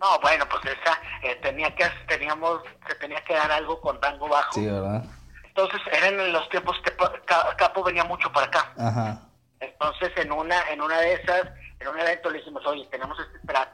No, 0.00 0.20
bueno, 0.20 0.48
pues 0.48 0.62
esa, 0.64 1.00
eh, 1.24 1.34
tenía 1.42 1.74
que, 1.74 1.86
teníamos, 2.06 2.62
se 2.86 2.94
tenía 2.94 3.20
que 3.24 3.34
dar 3.34 3.50
algo 3.50 3.80
con 3.80 4.00
rango 4.00 4.28
bajo. 4.28 4.52
Sí, 4.52 4.64
¿verdad? 4.64 5.02
Entonces, 5.42 5.80
eran 5.90 6.32
los 6.32 6.48
tiempos 6.50 6.80
que 6.84 6.92
Capo 7.56 7.82
venía 7.82 8.04
mucho 8.04 8.30
para 8.30 8.46
acá. 8.46 8.72
Ajá. 8.78 9.22
Entonces, 9.58 10.12
en 10.14 10.30
una, 10.30 10.70
en 10.70 10.82
una 10.82 11.00
de 11.00 11.14
esas, 11.14 11.48
en 11.80 11.88
un 11.88 11.98
evento 11.98 12.30
le 12.30 12.38
dijimos, 12.38 12.64
oye, 12.64 12.86
tenemos 12.92 13.18
este 13.18 13.44
track 13.44 13.70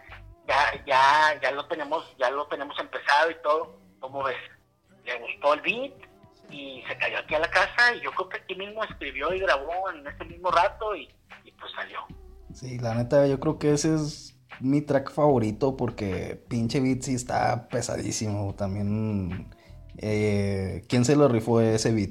ya, 0.47 0.82
ya, 0.87 1.40
ya 1.42 1.50
lo 1.50 1.66
tenemos, 1.66 2.11
ya 2.16 2.30
lo 2.30 2.47
tenemos 2.47 2.80
empezado 2.80 3.30
y 3.30 3.35
todo, 3.42 3.76
¿cómo 4.00 4.23
ves? 4.23 4.38
Le 5.04 5.18
gustó 5.18 5.52
el 5.52 5.61
beat 5.61 6.08
y 6.50 6.83
se 6.88 6.97
cayó 6.99 7.19
aquí 7.19 7.35
a 7.35 7.40
la 7.40 7.50
casa 7.50 7.95
y 7.95 8.00
yo 8.02 8.11
creo 8.12 8.28
que 8.28 8.37
aquí 8.38 8.55
mismo 8.55 8.83
escribió 8.85 9.33
y 9.35 9.40
grabó 9.40 9.90
en 9.90 10.07
ese 10.07 10.25
mismo 10.25 10.50
rato 10.50 10.95
y, 10.97 11.09
pues 11.59 11.73
salió. 11.73 11.99
Sí, 12.55 12.78
la 12.78 12.95
neta, 12.95 13.26
yo 13.26 13.40
creo 13.40 13.59
que 13.59 13.73
ese 13.73 13.95
es 13.95 14.38
mi 14.61 14.81
track 14.83 15.12
favorito 15.12 15.76
porque 15.76 16.43
pinche 16.49 16.81
beat 16.81 17.02
sí 17.02 17.14
está 17.14 17.69
pesadísimo. 17.69 18.55
También, 18.55 19.50
eh, 19.99 20.85
¿quién 20.88 21.05
se 21.05 21.17
lo 21.17 21.28
rifó 21.28 21.61
ese 21.61 21.93
beat? 21.93 22.11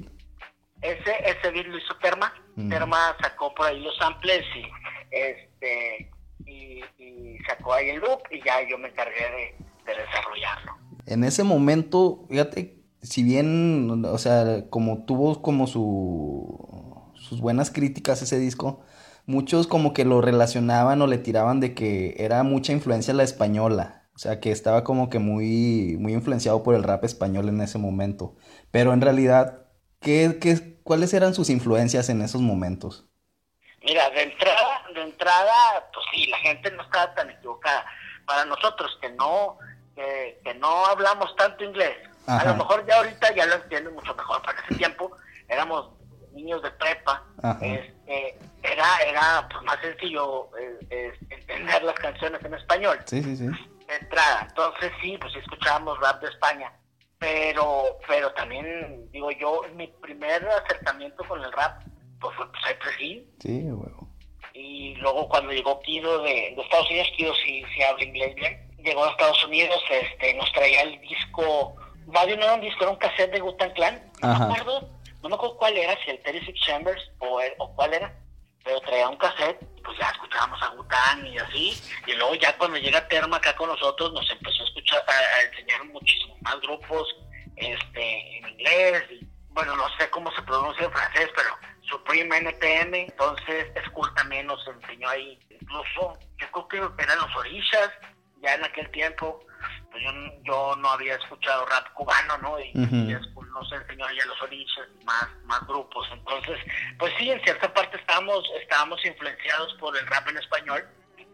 Ese, 0.82 1.12
ese 1.24 1.50
beat 1.50 1.66
lo 1.66 1.78
hizo 1.78 1.96
Terma. 2.00 2.32
Mm. 2.56 2.68
Terma 2.68 3.16
sacó 3.20 3.54
por 3.54 3.66
ahí 3.66 3.80
los 3.82 3.96
samples 3.96 4.44
y 4.54 4.62
este 5.10 6.10
y, 6.46 7.38
sacó 7.46 7.74
ahí 7.74 7.90
el 7.90 8.00
loop 8.00 8.20
y 8.30 8.42
ya 8.44 8.66
yo 8.68 8.78
me 8.78 8.88
encargué 8.88 9.54
de, 9.86 9.94
desarrollarlo. 9.94 10.76
En 11.06 11.24
ese 11.24 11.42
momento, 11.44 12.26
fíjate, 12.28 12.77
si 13.02 13.22
bien, 13.22 14.04
o 14.04 14.18
sea, 14.18 14.64
como 14.70 15.04
tuvo 15.04 15.42
como 15.42 15.66
su, 15.66 17.12
sus 17.14 17.40
buenas 17.40 17.70
críticas 17.70 18.22
ese 18.22 18.38
disco, 18.38 18.82
muchos 19.26 19.66
como 19.66 19.92
que 19.92 20.04
lo 20.04 20.20
relacionaban 20.20 21.00
o 21.02 21.06
le 21.06 21.18
tiraban 21.18 21.60
de 21.60 21.74
que 21.74 22.14
era 22.18 22.42
mucha 22.42 22.72
influencia 22.72 23.14
la 23.14 23.22
española. 23.22 23.98
O 24.14 24.18
sea, 24.18 24.40
que 24.40 24.50
estaba 24.50 24.82
como 24.82 25.10
que 25.10 25.20
muy, 25.20 25.96
muy 26.00 26.12
influenciado 26.12 26.64
por 26.64 26.74
el 26.74 26.82
rap 26.82 27.04
español 27.04 27.48
en 27.48 27.60
ese 27.60 27.78
momento. 27.78 28.34
Pero 28.72 28.92
en 28.92 29.00
realidad, 29.00 29.66
¿qué, 30.00 30.38
qué, 30.40 30.80
¿cuáles 30.82 31.14
eran 31.14 31.34
sus 31.34 31.50
influencias 31.50 32.08
en 32.08 32.22
esos 32.22 32.40
momentos? 32.40 33.06
Mira, 33.84 34.10
de 34.10 34.22
entrada, 34.22 34.82
de 34.92 35.02
entrada 35.02 35.88
pues 35.92 36.04
sí, 36.12 36.26
la 36.26 36.38
gente 36.38 36.70
no 36.72 36.82
estaba 36.82 37.14
tan 37.14 37.30
equivocada. 37.30 37.86
Para 38.26 38.44
nosotros 38.44 38.98
que 39.00 39.10
no, 39.10 39.56
que, 39.94 40.54
no 40.54 40.86
hablamos 40.86 41.34
tanto 41.36 41.62
inglés, 41.62 41.96
a 42.28 42.44
lo 42.44 42.56
mejor 42.56 42.86
ya 42.86 42.96
ahorita 42.96 43.34
ya 43.34 43.46
lo 43.46 43.54
entienden 43.54 43.94
mucho 43.94 44.14
mejor, 44.14 44.42
para 44.42 44.60
ese 44.60 44.74
tiempo 44.76 45.16
éramos 45.48 45.90
niños 46.32 46.62
de 46.62 46.70
prepa, 46.72 47.24
este, 47.60 48.38
era, 48.62 48.98
era 49.06 49.48
pues, 49.50 49.62
más 49.64 49.80
sencillo 49.80 50.50
eh, 50.90 51.12
entender 51.30 51.82
las 51.82 51.94
canciones 51.96 52.44
en 52.44 52.54
español. 52.54 52.98
Sí, 53.06 53.22
sí, 53.22 53.36
sí. 53.36 53.46
De 53.86 53.96
entrada. 53.96 54.46
Entonces 54.48 54.92
sí, 55.02 55.18
pues 55.18 55.32
sí 55.32 55.38
escuchábamos 55.40 55.98
rap 56.00 56.20
de 56.20 56.28
España. 56.28 56.72
Pero, 57.18 57.98
pero 58.06 58.32
también, 58.34 59.10
digo 59.10 59.30
yo, 59.32 59.62
mi 59.74 59.88
primer 59.88 60.46
acercamiento 60.48 61.24
con 61.24 61.42
el 61.42 61.50
rap 61.52 61.82
pues 62.20 62.36
fue 62.36 62.46
Cypress 62.64 63.00
Hill. 63.00 63.30
Sí, 63.40 63.62
huevo. 63.64 64.08
Y 64.54 64.94
luego 64.96 65.28
cuando 65.28 65.52
llegó 65.52 65.80
Kido 65.80 66.22
de, 66.22 66.48
Estados 66.48 66.90
Unidos, 66.90 67.08
Kido 67.16 67.34
sí, 67.34 67.62
sí 67.74 67.82
habla 67.82 68.04
inglés 68.04 68.34
bien, 68.34 68.70
llegó 68.78 69.04
a 69.04 69.10
Estados 69.10 69.44
Unidos, 69.44 69.80
este, 69.90 70.34
nos 70.34 70.52
traía 70.52 70.82
el 70.82 71.00
disco, 71.00 71.76
más 72.08 72.26
no 72.26 72.32
era 72.32 72.54
un 72.54 72.60
disco, 72.60 72.82
era 72.82 72.90
un 72.90 72.98
cassette 72.98 73.32
de 73.32 73.40
Gutan 73.40 73.70
Clan, 73.72 74.02
no 74.22 74.28
me 74.28 74.44
acuerdo, 74.44 74.88
no 75.22 75.28
me 75.28 75.34
acuerdo 75.34 75.56
cuál 75.58 75.76
era, 75.76 75.94
si 76.04 76.10
el 76.10 76.22
36 76.22 76.60
Chambers 76.64 77.10
o, 77.18 77.40
o 77.58 77.74
cuál 77.74 77.94
era, 77.94 78.14
pero 78.64 78.80
traía 78.80 79.08
un 79.08 79.16
cassette, 79.16 79.58
pues 79.84 79.98
ya 79.98 80.08
escuchábamos 80.10 80.62
a 80.62 80.68
Gutan 80.68 81.26
y 81.26 81.38
así, 81.38 81.82
y 82.06 82.12
luego 82.14 82.34
ya 82.36 82.56
cuando 82.56 82.78
llega 82.78 83.06
Terma 83.08 83.36
acá 83.36 83.54
con 83.56 83.68
nosotros, 83.68 84.12
nos 84.12 84.30
empezó 84.30 84.62
a 84.62 84.66
escuchar, 84.66 85.04
a, 85.06 85.42
enseñar 85.42 85.84
muchísimo 85.84 86.36
más 86.40 86.60
grupos, 86.60 87.14
este, 87.56 88.38
en 88.38 88.48
inglés, 88.48 89.04
y 89.10 89.26
bueno, 89.50 89.76
no 89.76 89.84
sé 89.98 90.08
cómo 90.10 90.30
se 90.32 90.42
pronuncia 90.42 90.86
en 90.86 90.92
francés, 90.92 91.28
pero 91.34 91.50
Supreme 91.82 92.36
NPM, 92.38 92.94
entonces 92.94 93.66
School 93.86 94.12
también 94.14 94.46
nos 94.46 94.66
enseñó 94.66 95.08
ahí, 95.08 95.38
incluso 95.50 96.18
yo 96.38 96.68
creo 96.68 96.96
que 96.96 97.02
eran 97.02 97.18
los 97.18 97.36
orillas, 97.36 97.90
ya 98.40 98.54
en 98.54 98.64
aquel 98.64 98.90
tiempo, 98.92 99.40
pues 99.90 100.02
yo, 100.02 100.10
yo 100.44 100.76
no 100.76 100.90
había 100.90 101.14
escuchado 101.14 101.66
rap 101.66 101.92
cubano, 101.94 102.38
¿no? 102.38 102.60
Y, 102.60 102.72
School 102.72 103.50
nos 103.52 103.72
enseñó 103.72 104.04
ahí 104.04 104.18
a 104.18 104.26
los 104.26 104.40
orillas, 104.42 104.88
más, 105.04 105.28
más 105.44 105.66
grupos, 105.66 106.06
entonces, 106.12 106.58
pues 106.98 107.12
sí, 107.18 107.30
en 107.30 107.40
cierta 107.42 107.72
parte 107.72 107.96
estábamos, 107.96 108.44
estábamos 108.60 109.04
influenciados 109.04 109.74
por 109.80 109.96
el 109.96 110.06
rap 110.06 110.28
en 110.28 110.38
español, 110.38 110.84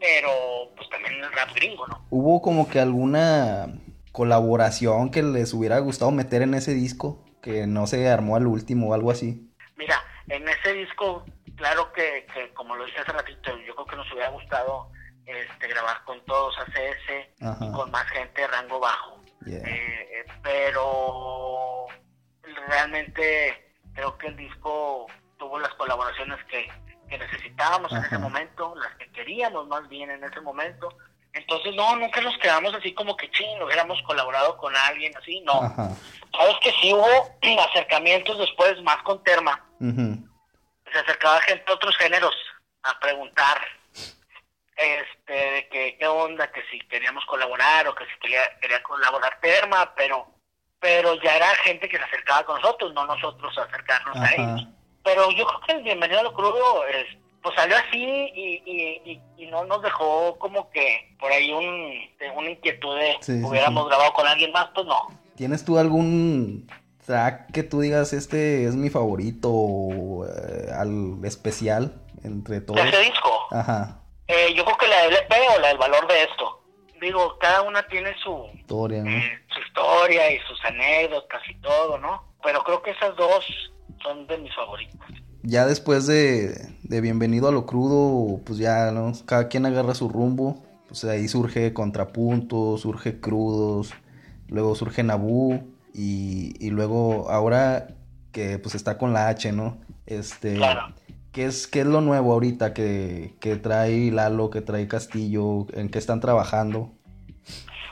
pero 0.01 0.31
pues 0.77 0.89
también 0.91 1.23
el 1.23 1.33
rap 1.33 1.55
gringo, 1.55 1.87
¿no? 1.87 2.07
¿Hubo 2.11 2.43
como 2.43 2.69
que 2.69 2.81
alguna 2.81 3.67
colaboración 4.13 5.11
que 5.11 5.23
les 5.23 5.53
hubiera 5.53 5.79
gustado 5.81 6.11
meter 6.11 6.43
en 6.43 6.55
ese 6.55 6.73
disco? 6.73 7.25
Que 7.43 7.67
no 7.67 7.87
se 7.87 8.09
armó 8.09 8.37
al 8.37 8.47
último 8.47 8.91
o 8.91 8.95
algo 8.95 9.11
así. 9.11 9.51
Mira, 9.77 10.01
en 10.29 10.49
ese 10.49 10.73
disco, 10.73 11.25
claro 11.57 11.93
que, 11.93 12.27
como 12.55 12.77
lo 12.77 12.87
dije 12.87 13.01
hace 13.01 13.13
ratito, 13.13 13.59
yo 13.67 13.75
creo 13.75 13.87
que 13.87 13.97
nos 13.97 14.13
hubiera 14.13 14.31
gustado 14.31 14.91
este, 15.27 15.69
grabar 15.69 16.05
con 16.05 16.23
todos 16.25 16.57
ACS 16.59 17.61
y 17.61 17.73
con 17.73 17.91
más 17.91 18.07
gente 18.09 18.43
de 18.43 18.47
rango 18.47 18.79
bajo. 18.79 19.21
Eh, 19.47 19.63
eh, 19.65 20.27
pero 20.43 21.87
realmente 22.69 23.75
creo 23.95 24.17
que 24.19 24.29
el 24.29 24.37
disco 24.37 25.07
tuvo 25.39 25.59
las 25.59 25.73
colaboraciones 25.75 26.43
que, 26.45 26.71
necesitábamos 27.19 27.93
en 27.93 27.99
ese 27.99 28.19
momento, 28.19 28.75
las 28.75 28.93
que 28.97 29.09
queríamos 29.13 29.69
más 29.69 29.89
bien 29.89 30.11
en 30.11 30.25
ese 30.25 30.41
momento. 30.41 30.89
Entonces, 31.33 31.73
no, 31.77 31.95
nunca 31.95 32.21
nos 32.21 32.37
quedamos 32.39 32.75
así 32.75 32.93
como 32.93 33.17
que 33.17 33.31
ching, 33.31 33.63
hubiéramos 33.63 34.03
colaborado 34.03 34.57
con 34.57 34.75
alguien 34.75 35.17
así, 35.17 35.41
no. 35.43 35.61
Sabes 36.33 36.57
que 36.61 36.73
sí 36.81 36.93
hubo 36.93 37.07
acercamientos 37.71 38.37
después 38.37 38.83
más 38.83 38.97
con 39.05 39.23
Terma, 39.23 39.65
se 39.79 40.99
acercaba 40.99 41.41
gente 41.43 41.65
de 41.65 41.73
otros 41.73 41.97
géneros 41.99 42.35
a 42.83 42.99
preguntar 42.99 43.59
este 44.77 45.33
de 45.33 45.69
que 45.69 45.97
qué 45.99 46.07
onda, 46.07 46.51
que 46.51 46.63
si 46.71 46.79
queríamos 46.89 47.25
colaborar 47.27 47.87
o 47.89 47.95
que 47.95 48.05
si 48.07 48.19
quería, 48.21 48.41
quería 48.61 48.83
colaborar 48.83 49.39
Terma, 49.41 49.95
pero 49.95 50.35
pero 50.85 51.15
ya 51.23 51.37
era 51.37 51.47
gente 51.65 51.89
que 51.89 51.97
se 51.97 52.05
acercaba 52.05 52.45
con 52.45 52.61
nosotros, 52.61 52.93
no 52.93 53.07
nosotros 53.07 53.57
acercarnos 53.57 54.17
a 54.17 54.35
ellos. 54.35 54.69
Pero 55.03 55.31
yo 55.31 55.47
creo 55.47 55.61
que 55.67 55.73
el 55.73 55.83
Bienvenido 55.83 56.21
a 56.21 56.25
lo 56.25 56.35
Crudo 56.35 56.87
es, 56.87 57.07
pues 57.43 57.55
salió 57.55 57.75
así 57.75 58.05
y, 58.35 59.21
y, 59.39 59.47
no 59.47 59.65
nos 59.65 59.83
dejó 59.83 60.39
como 60.39 60.69
que 60.71 61.17
por 61.19 61.31
ahí 61.31 61.53
un, 61.53 62.37
una 62.37 62.51
inquietud 62.51 62.99
de 62.99 63.17
hubiéramos 63.45 63.87
grabado 63.87 64.13
con 64.13 64.27
alguien 64.27 64.53
más, 64.53 64.69
pues 64.75 64.87
no. 64.87 65.09
¿Tienes 65.37 65.65
tú 65.65 65.79
algún 65.79 66.67
track 67.07 67.53
que 67.53 67.63
tú 67.63 67.81
digas 67.81 68.13
este 68.13 68.67
es 68.67 68.75
mi 68.75 68.91
favorito 68.91 69.49
eh, 70.27 70.71
al 70.77 71.25
especial 71.25 71.95
entre 72.25 72.61
todos? 72.61 72.81
¿Ese 72.81 73.01
disco? 73.01 73.31
Ajá. 73.53 74.04
Eh, 74.27 74.55
yo 74.55 74.65
creo 74.65 74.77
que 74.79 74.89
la 74.89 75.03
del 75.03 75.15
EP 75.15 75.33
o 75.57 75.61
la 75.61 75.69
del 75.69 75.79
valor 75.79 76.07
de 76.09 76.23
esto. 76.23 76.61
Digo, 77.01 77.37
cada 77.39 77.63
una 77.63 77.87
tiene 77.89 78.15
su 78.23 78.47
historia, 78.55 79.03
eh, 79.03 79.39
su 79.53 79.61
historia 79.61 80.33
y 80.33 80.39
sus 80.49 80.65
anécdotas 80.65 81.43
y 81.51 81.55
todo, 81.57 81.99
¿no? 81.99 82.25
Pero 82.43 82.63
creo 82.65 82.83
que 82.83 82.93
esas 82.93 83.15
dos 83.17 83.45
son 84.03 84.27
de 84.27 84.39
mis 84.39 84.55
favoritas. 84.55 85.09
Ya 85.43 85.67
después 85.67 86.07
de, 86.07 86.55
de 86.83 87.01
Bienvenido 87.03 87.49
a 87.49 87.53
lo 87.53 87.67
Crudo, 87.67 88.41
pues 88.45 88.59
ya, 88.59 88.91
¿no? 88.93 89.13
Cada 89.27 89.49
quien 89.49 89.67
agarra 89.67 89.95
su 89.95 90.09
rumbo. 90.09 90.65
Pues 90.89 91.05
ahí 91.05 91.29
surge 91.29 91.75
Contrapunto, 91.75 92.79
surge 92.79 93.21
Crudos, 93.21 93.93
luego 94.49 94.75
surge 94.75 95.03
Nabú 95.03 95.75
y, 95.93 96.55
y 96.65 96.71
luego 96.71 97.31
ahora 97.31 97.89
que 98.33 98.59
pues 98.59 98.75
está 98.75 98.97
con 98.97 99.13
la 99.13 99.29
H, 99.29 99.53
¿no? 99.53 99.79
Este, 100.07 100.59
¿qué 101.35 101.47
es, 101.47 101.67
¿Qué 101.67 101.81
es 101.81 101.87
lo 101.87 102.01
nuevo 102.01 102.33
ahorita 102.33 102.73
que, 102.73 103.35
que 103.41 103.57
trae 103.57 104.11
Lalo, 104.11 104.49
que 104.51 104.63
trae 104.63 104.89
Castillo? 104.89 105.67
¿En 105.75 105.91
qué 105.91 105.99
están 105.99 106.21
trabajando? 106.21 106.93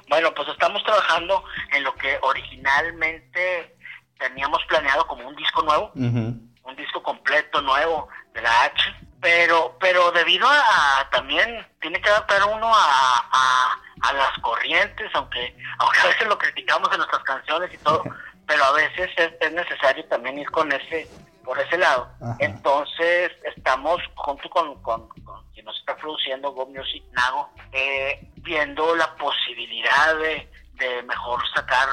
Bueno, 0.08 0.32
pues 0.34 0.48
estamos 0.48 0.82
trabajando 0.84 1.44
en 1.74 1.82
lo 1.84 1.94
que 1.96 2.18
originalmente 2.22 3.76
teníamos 4.18 4.60
planeado 4.68 5.06
como 5.06 5.26
un 5.26 5.34
disco 5.36 5.62
nuevo, 5.62 5.90
un 5.94 6.76
disco 6.76 7.02
completo 7.02 7.60
nuevo 7.60 8.08
de 8.32 8.42
la 8.42 8.64
H, 8.64 8.94
pero 9.20 9.76
pero 9.80 10.12
debido 10.12 10.46
a, 10.46 11.08
también 11.10 11.66
tiene 11.80 12.00
que 12.00 12.08
adaptar 12.08 12.42
uno 12.44 12.70
a, 12.72 13.78
a, 14.02 14.12
las 14.12 14.38
corrientes 14.40 15.10
aunque 15.14 15.56
aunque 15.78 15.98
a 16.00 16.06
veces 16.06 16.28
lo 16.28 16.36
criticamos 16.36 16.90
en 16.92 16.98
nuestras 16.98 17.22
canciones 17.22 17.72
y 17.72 17.78
todo 17.78 18.02
pero 18.46 18.64
a 18.64 18.72
veces 18.72 19.10
es, 19.16 19.52
necesario 19.52 20.04
también 20.06 20.38
ir 20.38 20.50
con 20.50 20.70
ese 20.72 21.08
por 21.44 21.58
ese 21.58 21.78
lado 21.78 22.08
entonces 22.38 23.32
estamos 23.56 24.00
junto 24.14 24.48
con, 24.50 24.82
con, 24.82 25.08
quien 25.52 25.64
nos 25.64 25.78
está 25.78 25.96
produciendo 25.96 26.52
Go 26.52 26.66
Music 26.66 27.02
Nago 27.12 27.50
eh, 27.72 28.28
viendo 28.36 28.94
la 28.96 29.14
posibilidad 29.16 30.16
de, 30.16 30.48
de 30.74 31.02
mejor 31.02 31.40
sacar 31.54 31.88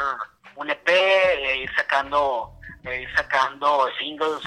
un 0.56 0.70
EP 0.70 0.90
e 0.90 1.58
ir 1.64 1.72
sacando 1.76 2.54
e 2.84 3.02
ir 3.02 3.16
sacando 3.16 3.88
singles 4.00 4.42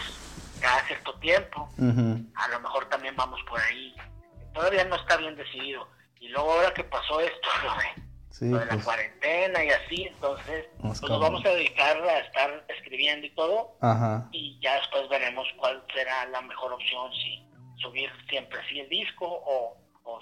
cada 0.60 0.80
cierto 0.84 1.12
tiempo. 1.14 1.68
A 2.36 2.48
lo 2.48 2.60
mejor 2.60 2.86
también 2.86 3.14
vamos 3.16 3.40
por 3.48 3.60
ahí. 3.60 3.94
Todavía 4.54 4.84
no 4.84 4.96
está 4.96 5.16
bien 5.16 5.36
decidido. 5.36 5.88
Y 6.20 6.28
luego 6.28 6.52
ahora 6.52 6.72
que 6.72 6.84
pasó 6.84 7.20
esto, 7.20 7.48
lo 7.64 7.74
de, 7.74 8.11
la 8.50 8.68
pues. 8.68 8.84
cuarentena 8.84 9.64
y 9.64 9.68
así, 9.70 10.02
entonces 10.04 10.66
pues 10.80 11.02
nos 11.02 11.20
vamos 11.20 11.44
a 11.44 11.50
dedicar 11.50 11.96
a 11.96 12.18
estar 12.20 12.64
escribiendo 12.68 13.26
y 13.26 13.30
todo. 13.30 13.76
Y 14.32 14.58
ya 14.60 14.74
después 14.76 15.08
veremos 15.08 15.46
cuál 15.58 15.82
será 15.94 16.26
la 16.26 16.40
mejor 16.42 16.72
opción, 16.72 17.12
si 17.14 17.46
subir 17.76 18.10
siempre 18.28 18.58
así 18.60 18.80
el 18.80 18.88
disco 18.88 19.26
o, 19.26 19.78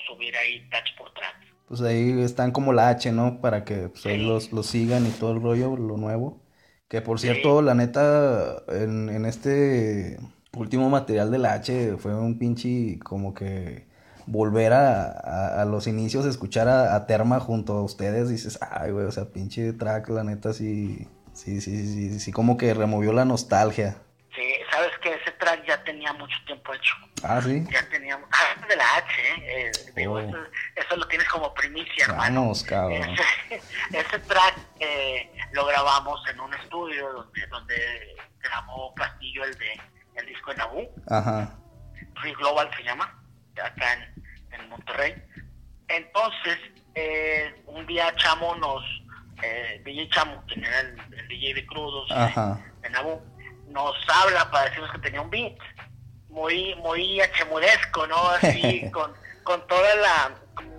subir 0.06 0.36
ahí 0.36 0.68
touch 0.70 0.96
por 0.96 1.12
track. 1.14 1.36
Pues 1.66 1.80
ahí 1.82 2.20
están 2.22 2.52
como 2.52 2.72
la 2.72 2.88
H, 2.88 3.10
¿no? 3.12 3.40
Para 3.40 3.64
que 3.64 3.88
pues, 3.88 4.04
ahí 4.06 4.18
los, 4.18 4.52
los 4.52 4.66
sigan 4.66 5.06
y 5.06 5.10
todo 5.10 5.32
el 5.32 5.42
rollo, 5.42 5.76
lo 5.76 5.96
nuevo. 5.96 6.42
Que 6.88 7.00
por 7.00 7.20
cierto, 7.20 7.62
la 7.62 7.74
neta, 7.74 8.62
en, 8.68 9.08
en 9.08 9.24
este 9.24 10.18
último 10.56 10.90
material 10.90 11.30
de 11.30 11.38
la 11.38 11.54
H 11.54 11.96
fue 11.98 12.14
un 12.14 12.38
pinche 12.38 12.98
como 12.98 13.34
que 13.34 13.89
volver 14.26 14.72
a, 14.72 15.60
a, 15.60 15.64
los 15.64 15.86
inicios, 15.86 16.26
escuchar 16.26 16.68
a, 16.68 17.06
Terma 17.06 17.40
junto 17.40 17.74
a 17.74 17.82
ustedes, 17.82 18.28
dices, 18.28 18.58
ay, 18.62 18.90
güey, 18.90 19.06
o 19.06 19.12
sea, 19.12 19.26
pinche 19.26 19.72
track, 19.72 20.08
la 20.10 20.24
neta, 20.24 20.52
sí, 20.52 21.08
sí, 21.32 21.60
sí, 21.60 21.86
sí, 21.86 22.20
sí, 22.20 22.32
como 22.32 22.56
que 22.56 22.74
removió 22.74 23.12
la 23.12 23.24
nostalgia. 23.24 23.96
Sí, 24.34 24.54
sabes 24.70 24.92
que 25.02 25.12
ese 25.12 25.32
track 25.32 25.66
ya 25.66 25.82
tenía 25.82 26.12
mucho 26.12 26.36
tiempo 26.46 26.72
hecho. 26.72 26.94
Ah, 27.22 27.40
sí. 27.42 27.64
Ya 27.70 27.88
teníamos, 27.88 28.28
ah, 28.32 28.66
de 28.66 28.76
la 28.76 28.96
H, 28.96 29.14
¿eh? 29.20 29.44
eh 29.46 29.72
digo, 29.96 30.14
oh. 30.14 30.20
eso, 30.20 30.96
lo 30.96 31.06
tienes 31.08 31.28
como 31.28 31.52
primicia, 31.52 32.06
hermano. 32.06 32.42
Vamos, 32.42 32.62
cabrón. 32.62 33.02
Ese, 33.90 34.18
track 34.20 34.54
eh, 34.78 35.30
lo 35.52 35.66
grabamos 35.66 36.20
en 36.32 36.40
un 36.40 36.54
estudio 36.54 37.12
donde, 37.12 37.46
donde 37.48 37.74
grabó 38.40 38.94
Castillo 38.94 39.44
el 39.44 39.58
de 39.58 39.80
el 40.14 40.26
disco 40.26 40.50
de 40.50 40.56
Nabú. 40.56 40.88
Ajá. 41.08 41.56
Free 42.20 42.34
Global 42.34 42.70
se 42.76 42.82
llama, 42.82 43.19
acá 43.64 43.94
en, 44.52 44.68
Monterrey. 44.68 45.14
Entonces, 45.88 46.58
eh, 46.94 47.62
un 47.66 47.86
día 47.86 48.14
Chamo 48.16 48.54
nos, 48.56 48.84
eh, 49.42 49.80
DJ 49.84 50.08
Chamo, 50.10 50.42
quien 50.46 50.64
era 50.64 50.80
el, 50.80 51.28
DJ 51.28 51.54
de 51.54 51.66
Crudos 51.66 52.08
de, 52.08 52.90
Nabú, 52.90 53.20
nos 53.68 53.96
habla 54.08 54.50
para 54.50 54.66
decirnos 54.66 54.92
que 54.92 54.98
tenía 54.98 55.20
un 55.20 55.30
beat 55.30 55.56
muy 56.28 56.74
muy 56.76 57.20
achemudesco, 57.20 58.06
¿no? 58.06 58.28
Así, 58.30 58.88
con, 58.92 59.12
con 59.42 59.66
toda 59.66 59.94
la, 59.96 60.34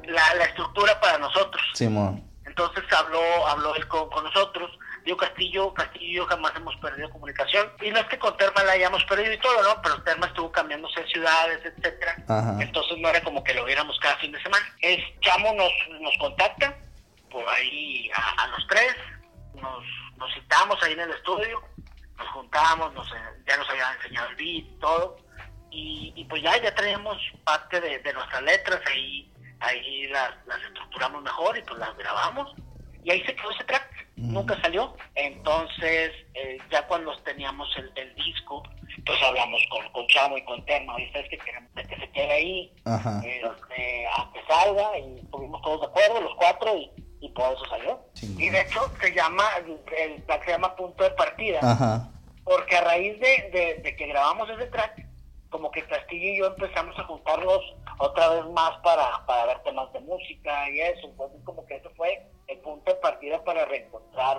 la, 0.08 0.46
estructura 0.46 1.00
para 1.00 1.17
nosotros. 1.17 1.62
Simón. 1.74 2.24
Entonces 2.46 2.84
habló, 2.91 3.48
habló 3.48 3.76
él 3.76 3.88
con, 3.88 4.24
nosotros. 4.24 4.72
Digo, 5.04 5.18
Castillo, 5.18 5.74
Castillo 5.74 6.06
y 6.06 6.16
yo 6.16 6.26
jamás 6.26 6.54
hemos 6.56 6.76
perdido 6.78 7.10
comunicación. 7.10 7.72
Y 7.82 7.90
no 7.92 8.00
es 8.00 8.06
que 8.06 8.20
con 8.20 8.36
Terma 8.38 8.64
la 8.64 8.74
hayamos 8.74 9.04
perdido 9.06 9.34
y 9.34 9.40
todo, 9.40 9.62
¿no? 9.64 9.82
Pero 9.82 10.04
Terma 10.04 10.28
estuvo 10.28 10.52
cambiándose 10.52 11.02
de 11.02 11.08
ciudades, 11.08 11.60
etcétera. 11.66 12.16
Entonces 12.60 12.98
no 12.98 13.10
era 13.10 13.22
como 13.22 13.44
que 13.44 13.54
lo 13.54 13.66
viéramos 13.66 13.98
cada 14.00 14.18
fin 14.18 14.32
de 14.32 14.42
semana. 14.42 14.66
Es, 14.82 15.00
Chamo 15.22 15.54
nos, 15.54 15.72
nos 16.00 16.18
contacta, 16.18 16.78
por 17.30 17.48
ahí 17.50 18.10
a, 18.14 18.48
los 18.48 18.68
tres, 18.68 18.96
nos, 19.56 19.84
nos 20.18 20.34
citamos 20.34 20.82
ahí 20.84 20.94
en 20.94 21.02
el 21.02 21.12
estudio, 21.12 21.62
nos 22.18 22.28
juntamos, 22.30 22.94
nos, 22.94 23.10
ya 23.48 23.58
nos 23.58 23.70
había 23.70 23.94
enseñado 23.94 24.30
el 24.30 24.36
beat 24.36 24.66
y 24.66 24.80
todo. 24.80 25.18
Y, 25.74 26.26
pues 26.30 26.44
ya, 26.44 26.58
ya 26.62 26.76
tenemos 26.76 27.18
parte 27.46 27.80
de, 27.80 28.00
de 28.00 28.14
nuestras 28.14 28.44
letras 28.44 28.82
ahí 28.88 29.32
ahí 29.62 30.08
las, 30.08 30.34
estructuramos 30.68 31.24
mejor 31.24 31.58
y 31.58 31.62
pues 31.62 31.80
las 31.80 31.96
grabamos 31.98 32.54
y 33.04 33.12
ahí 33.12 33.24
se 33.24 33.36
quedó 33.36 33.52
ese 33.52 33.64
track, 33.64 34.08
nunca 34.15 34.60
salió. 34.62 34.95
Entonces, 35.15 36.12
eh, 36.34 36.58
ya 36.71 36.86
cuando 36.88 37.15
teníamos 37.24 37.69
el, 37.78 38.15
disco, 38.15 38.63
pues 39.06 39.21
hablamos 39.24 39.62
con, 39.69 39.88
con 39.91 40.08
Chamo 40.08 40.38
y 40.38 40.43
con 40.43 40.63
Terma, 40.65 41.00
y 41.02 41.12
sabes 41.12 41.30
que 41.30 41.38
queremos 41.38 41.71
que 41.74 41.95
se 41.95 42.12
quede 42.12 42.32
ahí, 42.32 42.74
eh, 43.24 44.06
a 44.08 44.32
que 44.34 44.41
salga, 44.47 44.97
y 45.00 45.19
estuvimos 45.19 45.62
todos 45.62 45.82
de 45.82 45.88
acuerdo, 45.88 46.21
los 46.21 46.36
cuatro, 46.36 46.76
y, 46.78 46.91
y 47.21 47.30
por 47.30 47.54
eso 47.54 47.65
salió. 47.69 48.00
Y 48.21 48.50
de 48.50 48.62
hecho, 48.62 48.91
se 49.00 49.13
llama, 49.13 49.45
el, 49.97 50.24
track 50.24 50.45
se 50.45 50.52
llama 50.52 50.76
Punto 50.76 51.04
de 51.04 51.12
Partida, 51.12 52.10
porque 52.43 52.76
a 52.76 52.82
raíz 52.82 53.19
de, 53.19 53.82
de 53.84 53.95
que 53.95 54.08
grabamos 54.08 54.50
ese 54.50 54.65
track, 54.67 55.12
como 55.52 55.69
que 55.69 55.84
Castillo 55.84 56.30
y 56.30 56.38
yo 56.39 56.47
empezamos 56.47 56.97
a 56.97 57.04
juntarnos 57.04 57.60
otra 58.00 58.30
vez 58.30 58.45
más 58.47 58.71
para, 58.80 59.24
para 59.28 59.45
ver 59.45 59.60
temas 59.63 59.91
de 59.93 60.00
música 60.00 60.69
y 60.71 60.80
eso. 60.80 61.08
Entonces 61.08 61.39
como 61.43 61.65
que 61.67 61.76
eso 61.76 61.91
fue 61.95 62.26
el 62.52 62.60
punto 62.60 62.92
de 62.92 63.00
partida 63.00 63.44
para 63.44 63.66
reencontrar, 63.66 64.38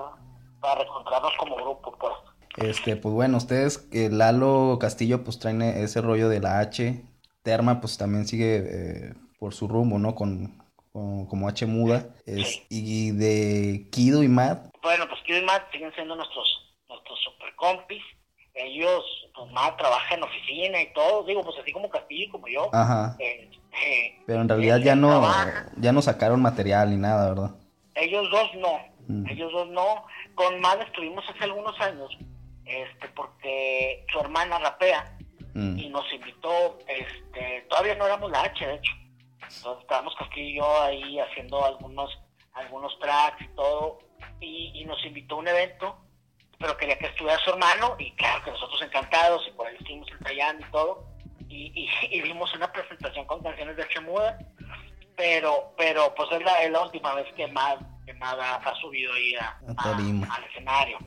para 0.61 0.81
reencontrarnos 0.81 1.33
como 1.39 1.57
grupo, 1.57 1.97
pues. 1.99 2.13
Este, 2.57 2.97
pues 2.97 3.15
bueno, 3.15 3.39
ustedes, 3.39 3.89
eh, 3.93 4.11
Lalo 4.11 4.79
Castillo, 4.81 5.25
pues 5.25 5.39
traen 5.39 5.63
ese 5.63 6.01
rollo 6.03 6.29
de 6.29 6.41
la 6.41 6.61
H. 6.61 7.03
Terma, 7.43 7.81
pues 7.81 7.97
también 7.97 8.27
sigue 8.27 8.57
eh, 8.57 9.15
por 9.39 9.55
su 9.55 9.67
rumbo, 9.69 9.99
¿no? 9.99 10.15
Con, 10.15 10.63
como 10.93 11.49
H 11.49 11.65
muda. 11.67 12.15
Es, 12.27 12.63
Y 12.69 13.13
de 13.13 13.89
Kido 13.91 14.23
y 14.23 14.29
Matt. 14.29 14.69
Bueno, 14.83 15.09
pues 15.09 15.21
Kido 15.23 15.39
y 15.39 15.45
Matt 15.45 15.73
siguen 15.73 15.93
siendo 15.95 16.15
nuestros, 16.15 16.47
nuestros 16.89 17.19
super 17.25 17.55
compis 17.57 18.03
ellos, 18.55 19.03
pues 19.35 19.51
más 19.53 19.77
trabajan 19.77 20.19
en 20.19 20.25
oficina 20.25 20.83
y 20.83 20.93
todo, 20.93 21.25
digo, 21.25 21.43
pues 21.43 21.57
así 21.61 21.73
como 21.73 21.89
Castillo 21.89 22.25
y 22.25 22.29
como 22.29 22.49
yo. 22.49 22.69
Ajá. 22.73 23.17
Eh, 23.19 23.51
eh, 23.85 24.23
Pero 24.27 24.43
en 24.43 24.49
realidad 24.49 24.79
ya 24.79 24.95
no, 24.95 25.23
ya 25.77 25.93
no 25.93 26.03
sacaron 26.03 26.43
material 26.43 26.91
ni 26.91 26.97
nada, 26.97 27.31
¿verdad? 27.31 27.51
Ellos 27.95 28.31
dos 28.31 28.55
no, 28.55 28.81
mm. 29.09 29.29
ellos 29.29 29.53
dos 29.53 29.69
no. 29.69 30.07
Con 30.35 30.61
Mad 30.61 30.81
estuvimos 30.83 31.25
hace 31.29 31.45
algunos 31.45 31.79
años, 31.81 32.17
este, 32.65 33.09
porque 33.09 34.05
su 34.13 34.21
hermana 34.21 34.59
rapea 34.59 35.17
mm. 35.55 35.79
y 35.79 35.89
nos 35.89 36.11
invitó, 36.13 36.79
este, 36.87 37.67
todavía 37.69 37.95
no 37.97 38.07
éramos 38.07 38.31
la 38.31 38.43
H, 38.43 38.67
de 38.67 38.75
hecho. 38.75 38.93
Entonces 39.57 39.83
estábamos 39.83 40.15
Castillo 40.17 40.47
y 40.47 40.55
yo 40.57 40.83
ahí 40.83 41.19
haciendo 41.21 41.65
algunos, 41.65 42.11
algunos 42.55 42.99
tracks 42.99 43.43
y 43.43 43.49
todo, 43.49 43.99
y, 44.41 44.73
y 44.75 44.85
nos 44.85 45.05
invitó 45.05 45.35
a 45.37 45.39
un 45.39 45.49
evento 45.49 45.99
pero 46.63 46.77
quería 46.77 46.97
que 46.97 47.07
estuviera 47.07 47.39
su 47.41 47.51
hermano 47.51 47.97
y 47.99 48.13
claro 48.13 48.45
que 48.45 48.53
nosotros 48.53 48.81
encantados 48.83 49.45
y 49.49 49.51
por 49.51 49.67
ahí 49.67 49.75
estuvimos 49.75 50.09
ensayando 50.13 50.65
y 50.65 50.71
todo 50.71 51.05
y, 51.49 51.91
y, 52.11 52.21
vimos 52.23 52.55
una 52.55 52.73
presentación 52.73 53.27
con 53.27 53.43
canciones 53.43 53.77
de 53.77 53.89
Chemuda 53.89 54.39
pero 55.23 55.73
pero 55.79 56.13
pues 56.17 56.29
es 56.33 56.43
la, 56.45 56.63
es 56.65 56.71
la 56.73 56.83
última 56.83 57.15
vez 57.15 57.33
que 57.37 57.47
más 57.47 57.77
que 58.05 58.13
más 58.15 58.35
ha, 58.41 58.75
subido 58.81 59.13
ahí 59.13 59.35
a, 59.37 59.57
al 59.79 60.45
escenario. 60.51 60.99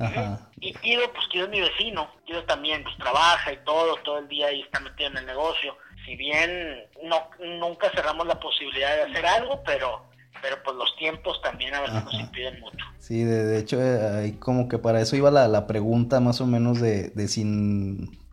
Y 0.61 0.73
Kido 0.75 1.11
pues 1.11 1.27
Kido 1.27 1.45
es 1.45 1.51
mi 1.51 1.59
vecino. 1.59 2.09
Kido 2.25 2.45
también 2.45 2.81
pues 2.83 2.95
trabaja 2.97 3.51
y 3.51 3.57
todo 3.65 3.97
todo 4.05 4.19
el 4.19 4.29
día 4.29 4.47
ahí 4.47 4.61
está 4.61 4.79
metido 4.79 5.09
en 5.09 5.17
el 5.17 5.25
negocio. 5.25 5.75
Si 6.05 6.15
bien 6.15 6.85
no 7.03 7.29
nunca 7.59 7.89
cerramos 7.89 8.25
la 8.25 8.39
posibilidad 8.39 8.95
de 8.95 9.11
hacer 9.11 9.25
algo 9.25 9.61
pero 9.65 10.05
pero 10.41 10.63
pues 10.63 10.77
los 10.77 10.95
tiempos 10.95 11.41
también 11.41 11.73
a 11.73 11.81
veces 11.81 12.03
nos 12.05 12.13
impiden 12.13 12.59
mucho. 12.61 12.85
Sí, 12.99 13.23
de, 13.23 13.57
hecho, 13.57 13.77
eh, 13.81 14.37
como 14.39 14.67
que 14.67 14.77
para 14.77 15.01
eso 15.01 15.15
iba 15.15 15.31
la, 15.31 15.47
la 15.47 15.65
pregunta 15.65 16.19
más 16.19 16.39
o 16.39 16.45
menos 16.45 16.79
de, 16.79 17.09
de 17.09 17.27
si 17.27 17.43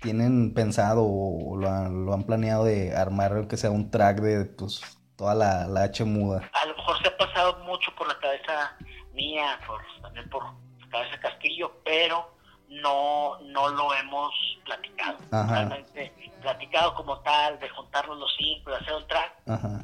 tienen 0.03 0.53
pensado 0.53 1.05
o 1.05 1.57
lo 1.57 1.71
han, 1.71 2.05
lo 2.05 2.13
han 2.13 2.25
planeado 2.25 2.65
de 2.65 2.95
armar 2.95 3.49
que 3.49 3.57
sea 3.57 3.71
un 3.71 3.91
track 3.91 4.21
de 4.21 4.45
pues 4.45 4.83
toda 5.23 5.37
la, 5.37 5.69
la 5.69 5.85
H 5.85 6.05
muda. 6.05 6.51
A 6.53 6.67
lo 6.67 6.77
mejor 6.77 7.01
se 7.01 7.07
ha 7.07 7.17
pasado 7.17 7.57
mucho 7.65 7.95
por 7.95 8.09
la 8.09 8.19
cabeza 8.19 8.77
mía, 9.15 9.57
por, 9.65 9.81
también 10.03 10.29
por 10.29 10.43
la 10.43 10.89
cabeza 10.91 11.21
Castillo, 11.21 11.71
pero 11.85 12.35
no, 12.69 13.39
no 13.43 13.69
lo 13.69 13.95
hemos 13.95 14.35
platicado. 14.65 15.19
Realmente 15.31 16.13
platicado 16.41 16.97
como 16.97 17.21
tal, 17.21 17.57
de 17.61 17.69
juntarnos 17.69 18.19
los 18.19 18.35
cinco 18.37 18.73
y 18.73 18.75
hacer 18.75 18.95
un 18.95 19.07
track, 19.07 19.33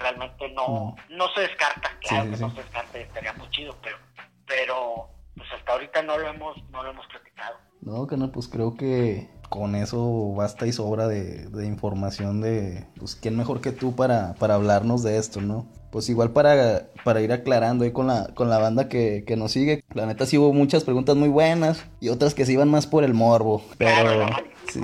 realmente 0.01 0.49
no, 0.49 0.97
no 1.09 1.29
se 1.29 1.43
descarta, 1.43 1.89
claro 2.01 2.33
que 2.33 2.37
no 2.37 2.51
se 2.51 2.63
descarta, 2.63 2.99
estaría 2.99 3.33
muy 3.35 3.49
chido, 3.51 3.77
pero, 3.81 3.97
pero 4.45 5.09
pues 5.37 5.49
hasta 5.53 5.73
ahorita 5.73 6.03
no 6.03 6.19
lo 6.19 6.27
hemos, 6.27 6.57
no 6.71 6.83
lo 6.83 6.91
hemos 6.91 7.07
platicado. 7.07 7.59
No, 7.81 8.09
que 8.09 8.17
no, 8.17 8.33
pues 8.33 8.49
creo 8.49 8.77
que 8.77 9.31
con 9.49 9.75
eso 9.75 10.33
basta 10.35 10.67
y 10.67 10.73
sobra 10.73 11.09
de, 11.09 11.49
de 11.49 11.67
información 11.67 12.41
de, 12.41 12.87
pues, 12.99 13.15
quién 13.15 13.37
mejor 13.37 13.61
que 13.61 13.73
tú 13.73 13.95
para, 13.95 14.35
para 14.35 14.55
hablarnos 14.55 15.03
de 15.03 15.19
esto, 15.19 15.41
¿no? 15.41 15.67
Pues 15.91 16.09
igual 16.11 16.33
para, 16.33 16.89
para 17.05 17.23
ir 17.23 17.33
aclarando 17.33 17.85
ahí 17.85 17.93
con 17.93 18.09
la, 18.09 18.29
con 18.35 18.51
la 18.51 18.59
banda 18.59 18.89
que, 18.89 19.25
que 19.27 19.37
nos 19.37 19.53
sigue, 19.53 19.85
la 19.95 20.07
neta 20.07 20.27
sí 20.27 20.37
hubo 20.37 20.53
muchas 20.53 20.85
preguntas 20.85 21.17
muy 21.17 21.29
buenas 21.31 21.85
y 22.01 22.11
otras 22.11 22.35
que 22.35 22.45
se 22.45 22.53
iban 22.53 22.69
más 22.69 22.87
por 22.87 23.05
el 23.05 23.15
morbo, 23.15 23.63
pero... 23.79 24.27
sí. 24.73 24.81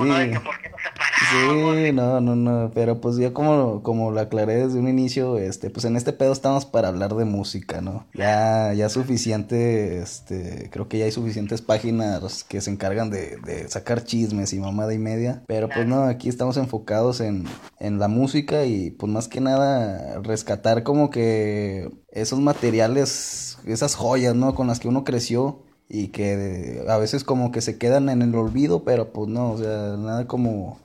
Sí, 1.30 1.92
no, 1.92 2.20
no, 2.20 2.36
no, 2.36 2.70
pero 2.74 3.00
pues 3.00 3.16
ya 3.16 3.32
como, 3.32 3.82
como 3.82 4.10
lo 4.10 4.20
aclaré 4.20 4.56
desde 4.56 4.78
un 4.78 4.88
inicio, 4.88 5.38
este, 5.38 5.70
pues 5.70 5.84
en 5.84 5.96
este 5.96 6.12
pedo 6.12 6.32
estamos 6.32 6.66
para 6.66 6.88
hablar 6.88 7.14
de 7.14 7.24
música, 7.24 7.80
¿no? 7.80 8.06
Ya, 8.12 8.72
ya 8.74 8.88
suficiente, 8.88 9.98
este, 10.02 10.68
creo 10.70 10.88
que 10.88 10.98
ya 10.98 11.06
hay 11.06 11.12
suficientes 11.12 11.62
páginas 11.62 12.44
que 12.44 12.60
se 12.60 12.70
encargan 12.70 13.10
de, 13.10 13.38
de 13.38 13.68
sacar 13.68 14.04
chismes 14.04 14.52
y 14.52 14.60
mamada 14.60 14.92
y 14.92 14.98
media, 14.98 15.42
pero 15.46 15.68
pues 15.68 15.86
no, 15.86 16.02
aquí 16.04 16.28
estamos 16.28 16.56
enfocados 16.56 17.20
en, 17.20 17.44
en 17.78 17.98
la 17.98 18.08
música 18.08 18.64
y 18.66 18.90
pues 18.90 19.10
más 19.10 19.28
que 19.28 19.40
nada 19.40 20.20
rescatar 20.20 20.82
como 20.82 21.10
que 21.10 21.90
esos 22.10 22.40
materiales, 22.40 23.58
esas 23.66 23.94
joyas, 23.94 24.34
¿no? 24.34 24.54
Con 24.54 24.66
las 24.66 24.80
que 24.80 24.88
uno 24.88 25.04
creció 25.04 25.62
y 25.88 26.08
que 26.08 26.84
a 26.88 26.96
veces 26.98 27.24
como 27.24 27.52
que 27.52 27.60
se 27.60 27.78
quedan 27.78 28.08
en 28.08 28.22
el 28.22 28.34
olvido, 28.34 28.84
pero 28.84 29.12
pues 29.12 29.28
no, 29.28 29.52
o 29.52 29.58
sea, 29.58 29.96
nada 29.98 30.26
como 30.26 30.78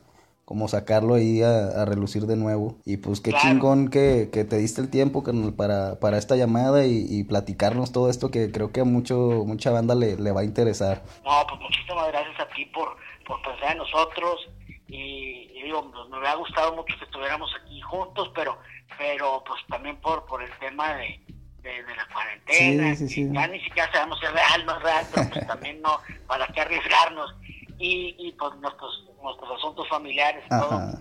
como 0.50 0.68
sacarlo 0.68 1.14
ahí 1.14 1.44
a, 1.44 1.86
relucir 1.86 2.24
de 2.24 2.36
nuevo. 2.36 2.80
Y 2.84 2.98
pues 2.98 3.22
qué 3.22 3.34
chingón 3.34 3.92
que, 3.92 4.32
que, 4.34 4.46
te 4.46 4.58
diste 4.58 4.82
el 4.82 4.90
tiempo 4.90 5.24
para, 5.56 6.00
para 6.00 6.18
esta 6.18 6.36
llamada 6.36 6.88
y, 6.88 7.24
platicarnos 7.26 7.92
todo 7.92 8.10
esto 8.10 8.32
que 8.32 8.52
creo 8.52 8.72
que 8.72 8.82
a 8.82 8.84
mucho, 8.84 9.44
mucha 9.46 9.70
banda 9.70 9.94
le, 9.94 10.16
le 10.16 10.32
va 10.32 10.42
a 10.42 10.44
interesar. 10.44 11.04
No, 11.24 11.46
pues 11.48 11.62
muchísimas 11.62 12.08
gracias 12.08 12.40
a 12.40 12.48
ti 12.56 12.66
por, 12.66 12.98
por 13.28 13.40
pensar 13.44 13.74
en 13.74 13.78
nosotros. 13.78 14.50
Y, 14.88 15.62
digo, 15.62 15.88
pues, 15.92 16.10
me 16.10 16.18
hubiera 16.18 16.34
gustado 16.34 16.76
mucho 16.76 16.98
que 16.98 17.06
estuviéramos 17.06 17.52
aquí 17.62 17.80
juntos, 17.82 18.32
pero 18.34 18.58
pero 18.98 19.44
pues 19.46 19.62
también 19.68 19.98
por, 19.98 20.26
por 20.26 20.42
el 20.42 20.50
tema 20.58 20.96
de, 20.96 21.22
de, 21.62 21.96
la 21.96 22.08
cuarentena. 22.12 22.96
Ya 22.96 23.48
ni 23.48 23.60
siquiera 23.62 23.92
sabemos 23.92 24.20
si 24.20 24.26
es 24.26 24.34
real, 24.34 24.66
no 24.66 24.78
es 24.78 24.82
real, 24.82 25.06
pero 25.14 25.30
pues 25.30 25.48
también 25.48 25.80
no, 25.84 26.00
para 26.26 26.48
qué 26.48 26.62
arriesgarnos. 26.62 27.36
Y, 27.80 28.16
y 28.20 28.32
pues 28.34 28.56
nuestros 28.58 29.10
nuestros 29.24 29.52
asuntos 29.58 29.88
familiares 29.88 30.44
y 30.46 30.50
todo. 30.50 30.92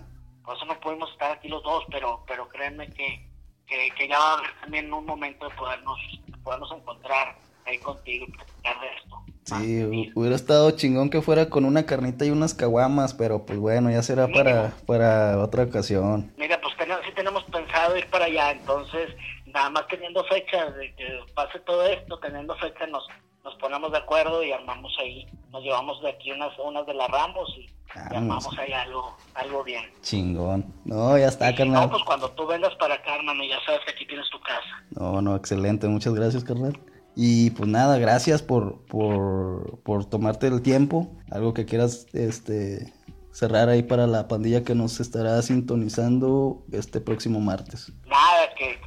Por 0.45 0.57
eso 0.57 0.65
no 0.65 0.81
pudimos 0.81 1.11
estar 1.11 1.33
aquí 1.33 1.49
los 1.49 1.63
dos, 1.63 1.85
pero 1.91 2.25
pero 2.27 2.49
créanme 2.49 2.89
que, 2.91 3.29
que, 3.67 4.09
ya 4.09 4.19
va 4.19 4.31
a 4.31 4.39
haber 4.39 4.51
también 4.63 4.93
un 4.93 5.05
momento 5.05 5.49
de 5.49 5.55
podernos, 5.57 5.99
podernos 6.43 6.73
encontrar 6.73 7.37
ahí 7.67 7.79
contigo 7.79 8.27
y 8.29 8.33
platicar 8.33 8.81
de 8.81 8.87
esto. 8.97 9.19
Sí, 9.45 10.13
hubiera 10.15 10.37
estado 10.37 10.71
chingón 10.73 11.11
que 11.11 11.23
fuera 11.23 11.49
con 11.49 11.65
una 11.65 11.87
carnita 11.87 12.25
y 12.25 12.31
unas 12.31 12.55
caguamas, 12.55 13.15
pero 13.15 13.47
pues 13.47 13.59
bueno, 13.59 13.91
ya 13.91 14.03
será 14.03 14.29
para, 14.29 14.75
para 14.87 15.39
otra 15.39 15.65
ocasión. 15.65 16.33
Mira, 16.37 16.61
pues 16.61 16.75
sí 17.05 17.13
tenemos 17.15 17.45
pensado 17.45 17.97
ir 17.97 18.09
para 18.11 18.27
allá, 18.27 18.53
entonces 18.53 19.11
nada 19.47 19.71
más 19.71 19.87
teniendo 19.89 20.25
fecha 20.25 20.71
de 20.73 20.95
que 20.95 21.21
pase 21.35 21.59
todo 21.61 21.87
esto, 21.87 22.19
teniendo 22.19 22.55
fecha 22.57 22.87
nos, 22.87 23.07
nos 23.49 23.59
ponemos 23.59 23.91
de 23.91 23.99
acuerdo 23.99 24.45
y 24.45 24.53
armamos 24.53 24.95
ahí, 25.01 25.27
nos 25.51 25.63
llevamos 25.63 26.03
de 26.03 26.11
aquí 26.11 26.31
unas, 26.31 26.53
unas 26.59 26.87
de 26.87 26.93
las 26.93 27.09
Ramos 27.09 27.49
y, 27.57 27.67
armamos 28.15 28.59
ahí 28.59 28.73
algo, 28.73 29.17
algo 29.35 29.65
bien. 29.65 29.85
Chingón. 30.03 30.67
No, 30.85 31.17
ya 31.17 31.29
está, 31.29 31.55
carnal. 31.55 31.85
No, 31.85 31.91
pues 31.91 32.03
cuando 32.05 32.31
tú 32.33 32.47
vengas 32.47 32.75
para 32.77 32.95
acá, 32.95 33.17
hermano, 33.17 33.43
ya 33.45 33.57
sabes 33.65 33.81
que 33.87 33.93
aquí 33.93 34.07
tienes 34.07 34.29
tu 34.29 34.39
casa. 34.41 34.85
No, 34.91 35.23
no, 35.23 35.35
excelente. 35.35 35.89
Muchas 35.89 36.13
gracias, 36.13 36.45
carnal. 36.45 36.79
Y 37.17 37.51
pues 37.53 37.69
nada, 37.69 37.99
gracias 37.99 38.43
por, 38.43 38.85
por, 38.87 39.81
por 39.83 40.05
tomarte 40.05 40.49
el 40.49 40.61
tiempo. 40.61 41.09
Algo 41.31 41.55
que 41.55 41.65
quieras 41.65 42.07
este, 42.13 42.93
cerrar 43.33 43.71
ahí 43.71 43.83
para 43.83 44.07
la 44.07 44.29
pandilla 44.29 44.63
que 44.63 44.75
nos 44.75 45.01
estará 45.01 45.41
sintonizando 45.41 46.65
este 46.71 47.01
próximo 47.01 47.41
martes. 47.41 47.91
Nada, 48.07 48.29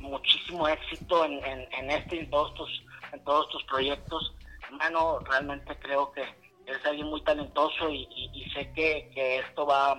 muchísimo 0.01 0.67
éxito 0.67 1.25
en, 1.25 1.39
en, 1.43 1.91
este 1.91 2.17
y 2.17 2.19
en 2.19 2.29
todos 2.29 2.53
tus, 2.53 2.69
en 3.13 3.23
todos 3.23 3.49
tus 3.49 3.63
proyectos. 3.63 4.35
Hermano, 4.71 5.19
realmente 5.19 5.77
creo 5.79 6.11
que 6.11 6.23
eres 6.65 6.85
alguien 6.85 7.07
muy 7.07 7.21
talentoso 7.23 7.89
y, 7.89 8.49
sé 8.53 8.71
que, 8.73 9.11
que, 9.13 9.39
esto 9.39 9.65
va 9.65 9.95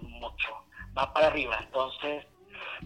mucho, 0.00 0.48
va 0.96 1.12
para 1.12 1.28
arriba. 1.28 1.58
Entonces, 1.62 2.26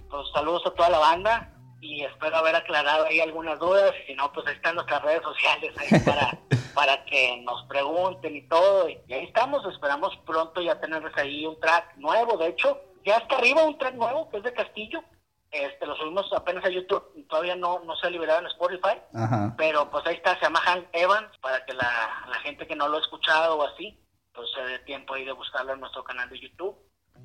pues 0.09 0.27
saludos 0.33 0.63
a 0.67 0.71
toda 0.71 0.91
la 0.91 0.99
banda 0.99 1.53
y 1.81 2.05
espero 2.05 2.37
haber 2.37 2.55
aclarado 2.55 3.07
ahí 3.07 3.21
algunas 3.21 3.59
dudas. 3.59 3.93
Si 4.07 4.15
no, 4.15 4.33
pues 4.33 4.47
ahí 4.47 4.55
están 4.55 4.77
nuestras 4.77 5.03
redes 5.03 5.23
sociales 5.23 5.75
ahí 5.79 6.01
para, 6.05 6.39
para 6.75 7.05
que 7.05 7.43
nos 7.43 7.65
pregunten 7.65 8.37
y 8.37 8.43
todo. 8.43 8.89
Y 8.89 9.13
ahí 9.13 9.25
estamos, 9.25 9.65
esperamos 9.73 10.17
pronto 10.25 10.61
ya 10.61 10.81
tenerles 10.81 11.17
ahí 11.17 11.45
un 11.45 11.59
track 11.59 11.97
nuevo. 11.97 12.37
De 12.37 12.49
hecho, 12.49 12.81
ya 13.05 13.17
está 13.17 13.37
arriba 13.37 13.65
un 13.65 13.79
track 13.79 13.95
nuevo 13.95 14.29
que 14.31 14.39
es 14.39 14.43
de 14.45 14.53
Castillo. 14.53 15.03
Este, 15.65 15.87
lo 15.87 15.97
subimos 15.97 16.31
apenas 16.35 16.65
a 16.65 16.69
YouTube, 16.69 17.27
todavía 17.29 17.57
no, 17.57 17.81
no 17.85 17.97
se 17.97 18.07
ha 18.07 18.11
liberado 18.11 18.41
en 18.41 18.47
Spotify, 18.47 19.01
pero 19.57 19.91
pues 19.91 20.07
ahí 20.07 20.17
está, 20.17 20.35
se 20.35 20.43
llama 20.43 20.61
Hank 20.61 20.85
Evans, 20.93 21.31
para 21.41 21.65
que 21.65 21.73
la, 21.73 22.27
la 22.29 22.39
gente 22.41 22.67
que 22.67 22.77
no 22.77 22.89
lo 22.89 22.99
ha 22.99 23.01
escuchado 23.01 23.59
o 23.59 23.67
así, 23.67 23.99
pues 24.35 24.49
se 24.55 24.63
dé 24.63 24.79
tiempo 24.81 25.15
ahí 25.15 25.25
de 25.25 25.33
buscarlo 25.33 25.73
en 25.73 25.81
nuestro 25.81 26.05
canal 26.05 26.29
de 26.29 26.41
YouTube, 26.41 26.77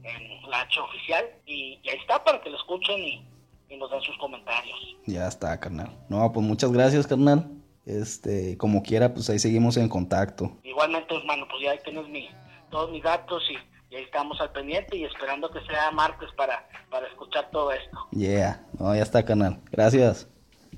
en 0.04 0.50
la 0.50 0.62
H 0.62 0.80
oficial, 0.80 1.26
y, 1.46 1.80
y 1.84 1.90
ahí 1.90 1.98
está 1.98 2.24
para 2.24 2.40
que 2.42 2.50
lo 2.50 2.58
escuchen 2.58 3.00
y, 3.00 3.28
y 3.70 3.78
nos 3.78 3.92
den 3.92 4.02
sus 4.02 4.18
comentarios. 4.18 4.78
Ya 5.06 5.28
está, 5.28 5.60
carnal. 5.60 5.90
No, 6.10 6.32
pues 6.32 6.46
muchas 6.46 6.72
gracias, 6.72 7.06
carnal. 7.08 7.50
Este, 7.86 8.58
como 8.58 8.84
quiera, 8.84 9.14
pues 9.14 9.30
ahí 9.30 9.40
seguimos 9.40 9.76
en 9.76 9.90
contacto. 9.90 10.58
Igualmente, 10.64 11.16
hermano, 11.16 11.48
pues 11.50 11.64
ya 11.64 11.72
ahí 11.72 11.80
tienes 11.84 12.08
mi, 12.08 12.30
todos 12.70 12.92
mis 12.92 13.04
datos 13.04 13.44
y, 13.50 13.58
ahí 13.96 14.04
estamos 14.04 14.40
al 14.42 14.52
pendiente 14.52 14.98
y 14.98 15.04
esperando 15.04 15.50
que 15.52 15.60
sea 15.66 15.92
martes 15.92 16.30
para, 16.36 16.68
para 16.90 17.08
escuchar 17.08 17.50
todo 17.52 17.72
esto. 17.72 17.98
Yeah, 18.12 18.66
no, 18.80 18.96
ya 18.96 19.04
está, 19.04 19.24
carnal. 19.24 19.60
Gracias. 19.72 20.28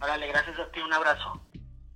Órale, 0.01 0.27
gracias 0.27 0.59
a 0.59 0.71
ti, 0.71 0.79
un 0.79 0.93
abrazo. 0.93 1.41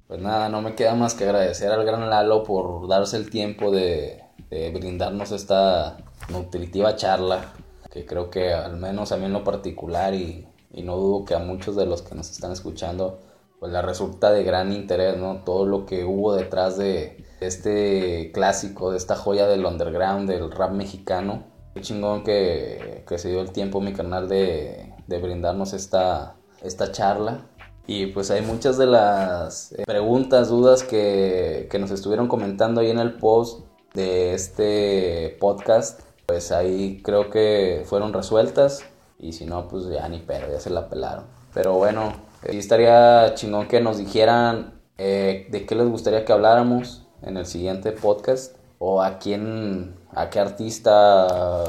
Pues 0.08 0.22
nada, 0.22 0.50
no 0.50 0.62
me 0.62 0.76
queda 0.76 0.96
más 0.96 1.14
que 1.14 1.26
agradecer 1.26 1.72
al 1.72 1.84
gran 1.86 2.10
Lalo 2.10 2.44
por 2.44 2.88
darse 2.88 3.18
el 3.18 3.30
tiempo 3.30 3.72
de, 3.72 4.24
de 4.50 4.72
brindarnos 4.72 5.32
esta 5.32 5.98
nutritiva 6.30 6.96
charla, 6.96 7.54
que 7.92 8.06
creo 8.06 8.30
que 8.30 8.54
al 8.54 8.78
menos 8.78 9.12
a 9.12 9.18
mí 9.18 9.26
en 9.26 9.34
lo 9.34 9.44
particular 9.44 10.14
y 10.14 10.48
y 10.78 10.84
no 10.84 10.96
dudo 10.98 11.26
que 11.26 11.34
a 11.34 11.40
muchos 11.40 11.76
de 11.76 11.86
los 11.86 12.02
que 12.02 12.16
nos 12.16 12.30
están 12.30 12.52
escuchando 12.52 13.20
pues 13.60 13.72
la 13.72 13.82
resulta 13.82 14.32
de 14.32 14.44
gran 14.44 14.72
interés, 14.72 15.18
¿no? 15.18 15.38
Todo 15.44 15.66
lo 15.66 15.88
que 15.88 16.06
hubo 16.06 16.36
detrás 16.36 16.78
de 16.78 17.26
este 17.40 18.32
clásico, 18.34 18.92
de 18.92 18.98
esta 18.98 19.16
joya 19.16 19.48
del 19.48 19.66
underground, 19.66 20.30
del 20.30 20.52
rap 20.52 20.72
mexicano. 20.72 21.44
Qué 21.74 21.82
chingón 21.82 22.24
que, 22.24 23.04
que 23.08 23.18
se 23.18 23.30
dio 23.30 23.42
el 23.42 23.52
tiempo 23.52 23.82
mi 23.82 23.94
canal 23.94 24.28
de, 24.28 24.94
de 25.08 25.20
brindarnos 25.20 25.74
esta, 25.74 26.36
esta 26.62 26.92
charla. 26.92 27.46
Y 27.86 28.08
pues 28.08 28.32
hay 28.32 28.42
muchas 28.42 28.78
de 28.78 28.86
las 28.86 29.72
eh, 29.72 29.84
preguntas, 29.86 30.50
dudas 30.50 30.84
que, 30.84 31.68
que 31.72 31.80
nos 31.80 31.92
estuvieron 31.92 32.28
comentando 32.28 32.82
ahí 32.82 32.90
en 32.90 33.00
el 33.00 33.14
post 33.14 33.66
de 33.94 34.34
este 34.34 35.38
podcast. 35.40 36.02
Pues 36.26 36.52
ahí 36.52 37.02
creo 37.04 37.30
que 37.30 37.84
fueron 37.86 38.12
resueltas. 38.12 38.84
Y 39.20 39.32
si 39.34 39.46
no, 39.46 39.68
pues 39.68 39.88
ya 39.88 40.08
ni 40.10 40.20
pero, 40.20 40.52
ya 40.52 40.60
se 40.60 40.70
la 40.70 40.90
pelaron. 40.90 41.26
Pero 41.54 41.76
bueno, 41.76 42.14
sí 42.50 42.58
estaría 42.58 43.34
chingón 43.36 43.68
que 43.68 43.80
nos 43.80 43.98
dijeran 43.98 44.82
eh, 44.98 45.48
de 45.50 45.66
qué 45.66 45.76
les 45.76 45.88
gustaría 45.88 46.26
que 46.26 46.34
habláramos 46.34 47.07
en 47.22 47.38
el 47.38 47.46
siguiente 47.46 47.92
podcast. 47.92 48.56
O 48.80 49.02
a 49.02 49.18
quién, 49.18 49.96
a 50.14 50.30
qué 50.30 50.40
artista 50.40 51.64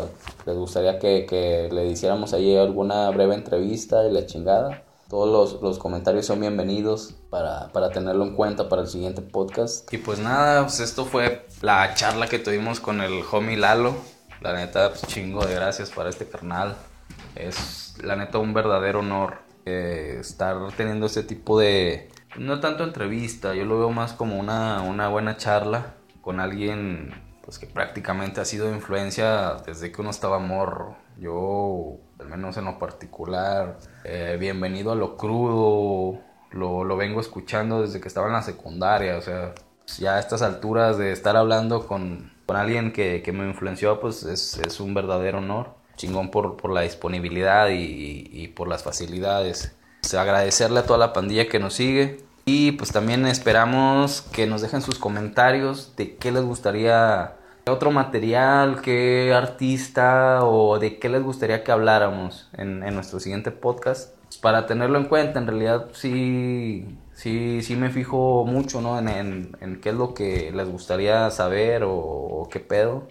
les 0.45 0.57
gustaría 0.57 0.99
que, 0.99 1.69
le 1.73 1.87
hiciéramos 1.87 2.35
ahí 2.35 2.55
alguna 2.57 3.09
breve 3.11 3.35
entrevista 3.35 4.07
y 4.07 4.13
la 4.13 4.27
chingada. 4.27 4.83
Todos 5.09 5.59
los, 5.63 5.79
comentarios 5.79 6.27
son 6.27 6.41
bienvenidos 6.41 7.15
para, 7.31 7.69
para, 7.73 7.89
tenerlo 7.89 8.25
en 8.25 8.35
cuenta 8.35 8.69
para 8.69 8.83
el 8.83 8.89
siguiente 8.89 9.23
podcast. 9.23 9.91
Y 9.91 9.97
pues 9.97 10.19
nada, 10.19 10.65
pues 10.65 10.81
esto 10.81 11.07
fue 11.07 11.47
la 11.63 11.95
charla 11.95 12.27
que 12.27 12.39
tuvimos 12.39 12.79
con 12.79 13.01
el 13.01 13.23
homie 13.33 13.57
Lalo. 13.57 13.95
La 14.43 14.53
neta, 14.53 14.91
pues 14.91 15.07
chingo 15.07 15.47
de 15.47 15.55
gracias 15.55 15.89
para 15.89 16.11
este 16.11 16.29
carnal. 16.29 16.77
Es 17.35 17.95
la 18.03 18.17
neta 18.17 18.37
un 18.37 18.53
verdadero 18.53 18.99
honor 18.99 19.39
eh, 19.65 20.19
estar 20.21 20.57
teniendo 20.77 21.07
ese 21.07 21.23
tipo 21.23 21.59
de, 21.59 22.11
no 22.37 22.61
tanto 22.61 22.85
entrevista, 22.85 23.55
yo 23.55 23.65
lo 23.65 23.79
veo 23.79 23.91
más 23.91 24.13
como 24.13 24.39
una, 24.39 24.83
una 24.83 25.09
buena 25.09 25.37
charla 25.37 25.95
con 26.21 26.41
alguien 26.41 27.15
pues 27.49 27.59
que 27.59 27.67
prácticamente 27.67 28.43
ha 28.43 28.45
sido 28.45 28.71
influencia 28.71 29.55
desde 29.65 29.91
que 29.91 30.03
uno 30.03 30.11
estaba 30.11 30.39
morro. 30.39 30.97
Yo, 31.19 31.97
al 32.21 32.29
menos 32.29 32.59
en 32.59 32.67
lo 32.67 32.79
particular, 32.79 33.79
eh, 34.05 34.37
bienvenido 34.39 34.93
a 34.93 34.95
lo 34.95 35.17
crudo, 35.17 36.21
lo, 36.51 36.85
lo, 36.85 36.97
vengo 36.99 37.21
escuchando 37.23 37.81
desde 37.81 38.01
que 38.03 38.09
estaba 38.09 38.27
en 38.27 38.35
la 38.35 38.43
secundaria, 38.43 39.17
o 39.17 39.23
sea, 39.23 39.55
ya 39.99 40.17
a 40.17 40.21
estas 40.21 40.43
alturas 40.43 40.99
de 40.99 41.13
estar 41.13 41.37
hablando 41.39 41.87
con, 41.87 42.31
con 42.45 42.57
alguien 42.57 42.93
que, 42.93 43.23
que, 43.23 43.33
me 43.33 43.49
influenció, 43.49 43.99
pues 43.99 44.25
es, 44.25 44.59
es 44.59 44.79
un 44.79 44.93
verdadero 44.93 45.39
honor 45.39 45.79
chingón 45.97 46.31
por, 46.31 46.57
por 46.57 46.73
la 46.73 46.83
disponibilidad 46.83 47.69
y, 47.71 48.29
y, 48.33 48.49
por 48.49 48.69
las 48.69 48.83
facilidades. 48.83 49.75
Pues, 50.09 50.19
agradecerle 50.19 50.81
a 50.81 50.87
toda 50.87 50.99
la 50.99 51.13
pandilla 51.13 51.49
que 51.49 51.59
nos 51.59 51.75
sigue. 51.75 52.25
Y 52.47 52.73
pues 52.73 52.93
también 52.93 53.27
esperamos 53.27 54.23
que 54.23 54.47
nos 54.47 54.63
dejen 54.63 54.81
sus 54.81 54.99
comentarios 54.99 55.93
de 55.97 56.17
qué 56.17 56.33
les 56.33 56.45
gustaría, 56.45 57.37
otro 57.67 57.91
material, 57.91 58.81
qué 58.81 59.35
artista 59.35 60.47
o 60.47 60.79
de 60.79 60.99
qué 60.99 61.11
les 61.11 61.23
gustaría 61.23 61.63
que 61.63 61.73
habláramos 61.73 62.49
en, 62.55 62.83
en 62.85 62.95
nuestro 62.95 63.21
siguiente 63.21 63.51
podcast. 63.51 64.15
Pues, 64.23 64.39
para 64.39 64.65
tenerlo 64.65 64.97
en 64.97 65.05
cuenta, 65.05 65.41
en 65.41 65.47
realidad 65.47 65.89
sí, 65.93 66.87
sí, 67.13 67.61
sí 67.61 67.77
me 67.77 67.91
fijo 67.91 68.47
mucho 68.47 68.81
¿no? 68.81 68.99
en, 68.99 69.55
en, 69.61 69.81
qué 69.83 69.91
es 69.91 69.95
lo 69.95 70.15
que 70.15 70.51
les 70.53 70.71
gustaría 70.71 71.31
saber 71.31 71.83
o, 71.83 71.93
o 71.93 72.49
qué 72.49 72.61
pedo. 72.61 73.09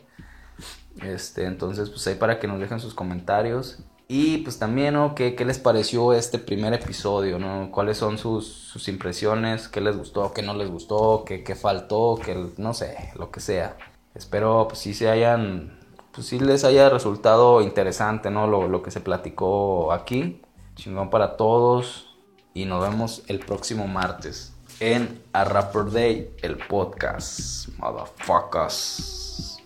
Este, 1.04 1.46
entonces, 1.46 1.92
pues 1.92 2.08
ahí 2.08 2.16
para 2.16 2.40
que 2.40 2.48
nos 2.48 2.60
dejen 2.60 2.80
sus 2.80 2.96
comentarios. 2.96 3.84
Y 4.10 4.38
pues 4.40 4.58
también, 4.58 4.94
¿no? 4.94 5.16
¿Qué, 5.16 5.36
qué 5.36 5.44
les 5.44 5.60
pareció 5.60 6.14
este 6.14 6.40
primer 6.40 6.74
episodio, 6.74 7.40
¿no? 7.40 7.70
¿Cuáles 7.72 7.98
son 7.98 8.18
sus, 8.18 8.48
sus 8.48 8.88
impresiones? 8.88 9.68
¿Qué 9.68 9.82
les 9.82 9.98
gustó? 9.98 10.32
¿Qué 10.34 10.42
no 10.42 10.54
les 10.54 10.70
gustó? 10.70 11.24
¿Qué, 11.26 11.44
qué 11.44 11.56
faltó? 11.56 12.18
¿Qué, 12.24 12.52
no 12.58 12.74
sé, 12.74 13.12
lo 13.16 13.32
que 13.32 13.42
sea. 13.42 13.78
Espero, 14.16 14.68
pues 14.70 14.80
sí 14.80 14.94
se 14.94 15.10
hayan, 15.10 15.78
pues 16.14 16.28
sí 16.28 16.40
les 16.40 16.64
haya 16.64 16.90
resultado 16.90 17.62
interesante, 17.62 18.32
¿no? 18.32 18.48
Lo, 18.48 18.70
lo 18.70 18.82
que 18.82 18.92
se 18.92 19.02
platicó 19.02 19.92
aquí. 19.92 20.42
Chingón 20.76 21.10
para 21.10 21.36
todos. 21.36 22.18
Y 22.54 22.66
nos 22.66 22.82
vemos 22.82 23.24
el 23.28 23.40
próximo 23.40 23.88
martes 23.88 24.54
en 24.80 25.24
A 25.34 25.44
Rapper 25.44 25.92
Day, 25.92 26.36
el 26.42 26.58
podcast. 26.58 27.68
Motherfuckers. 27.78 29.57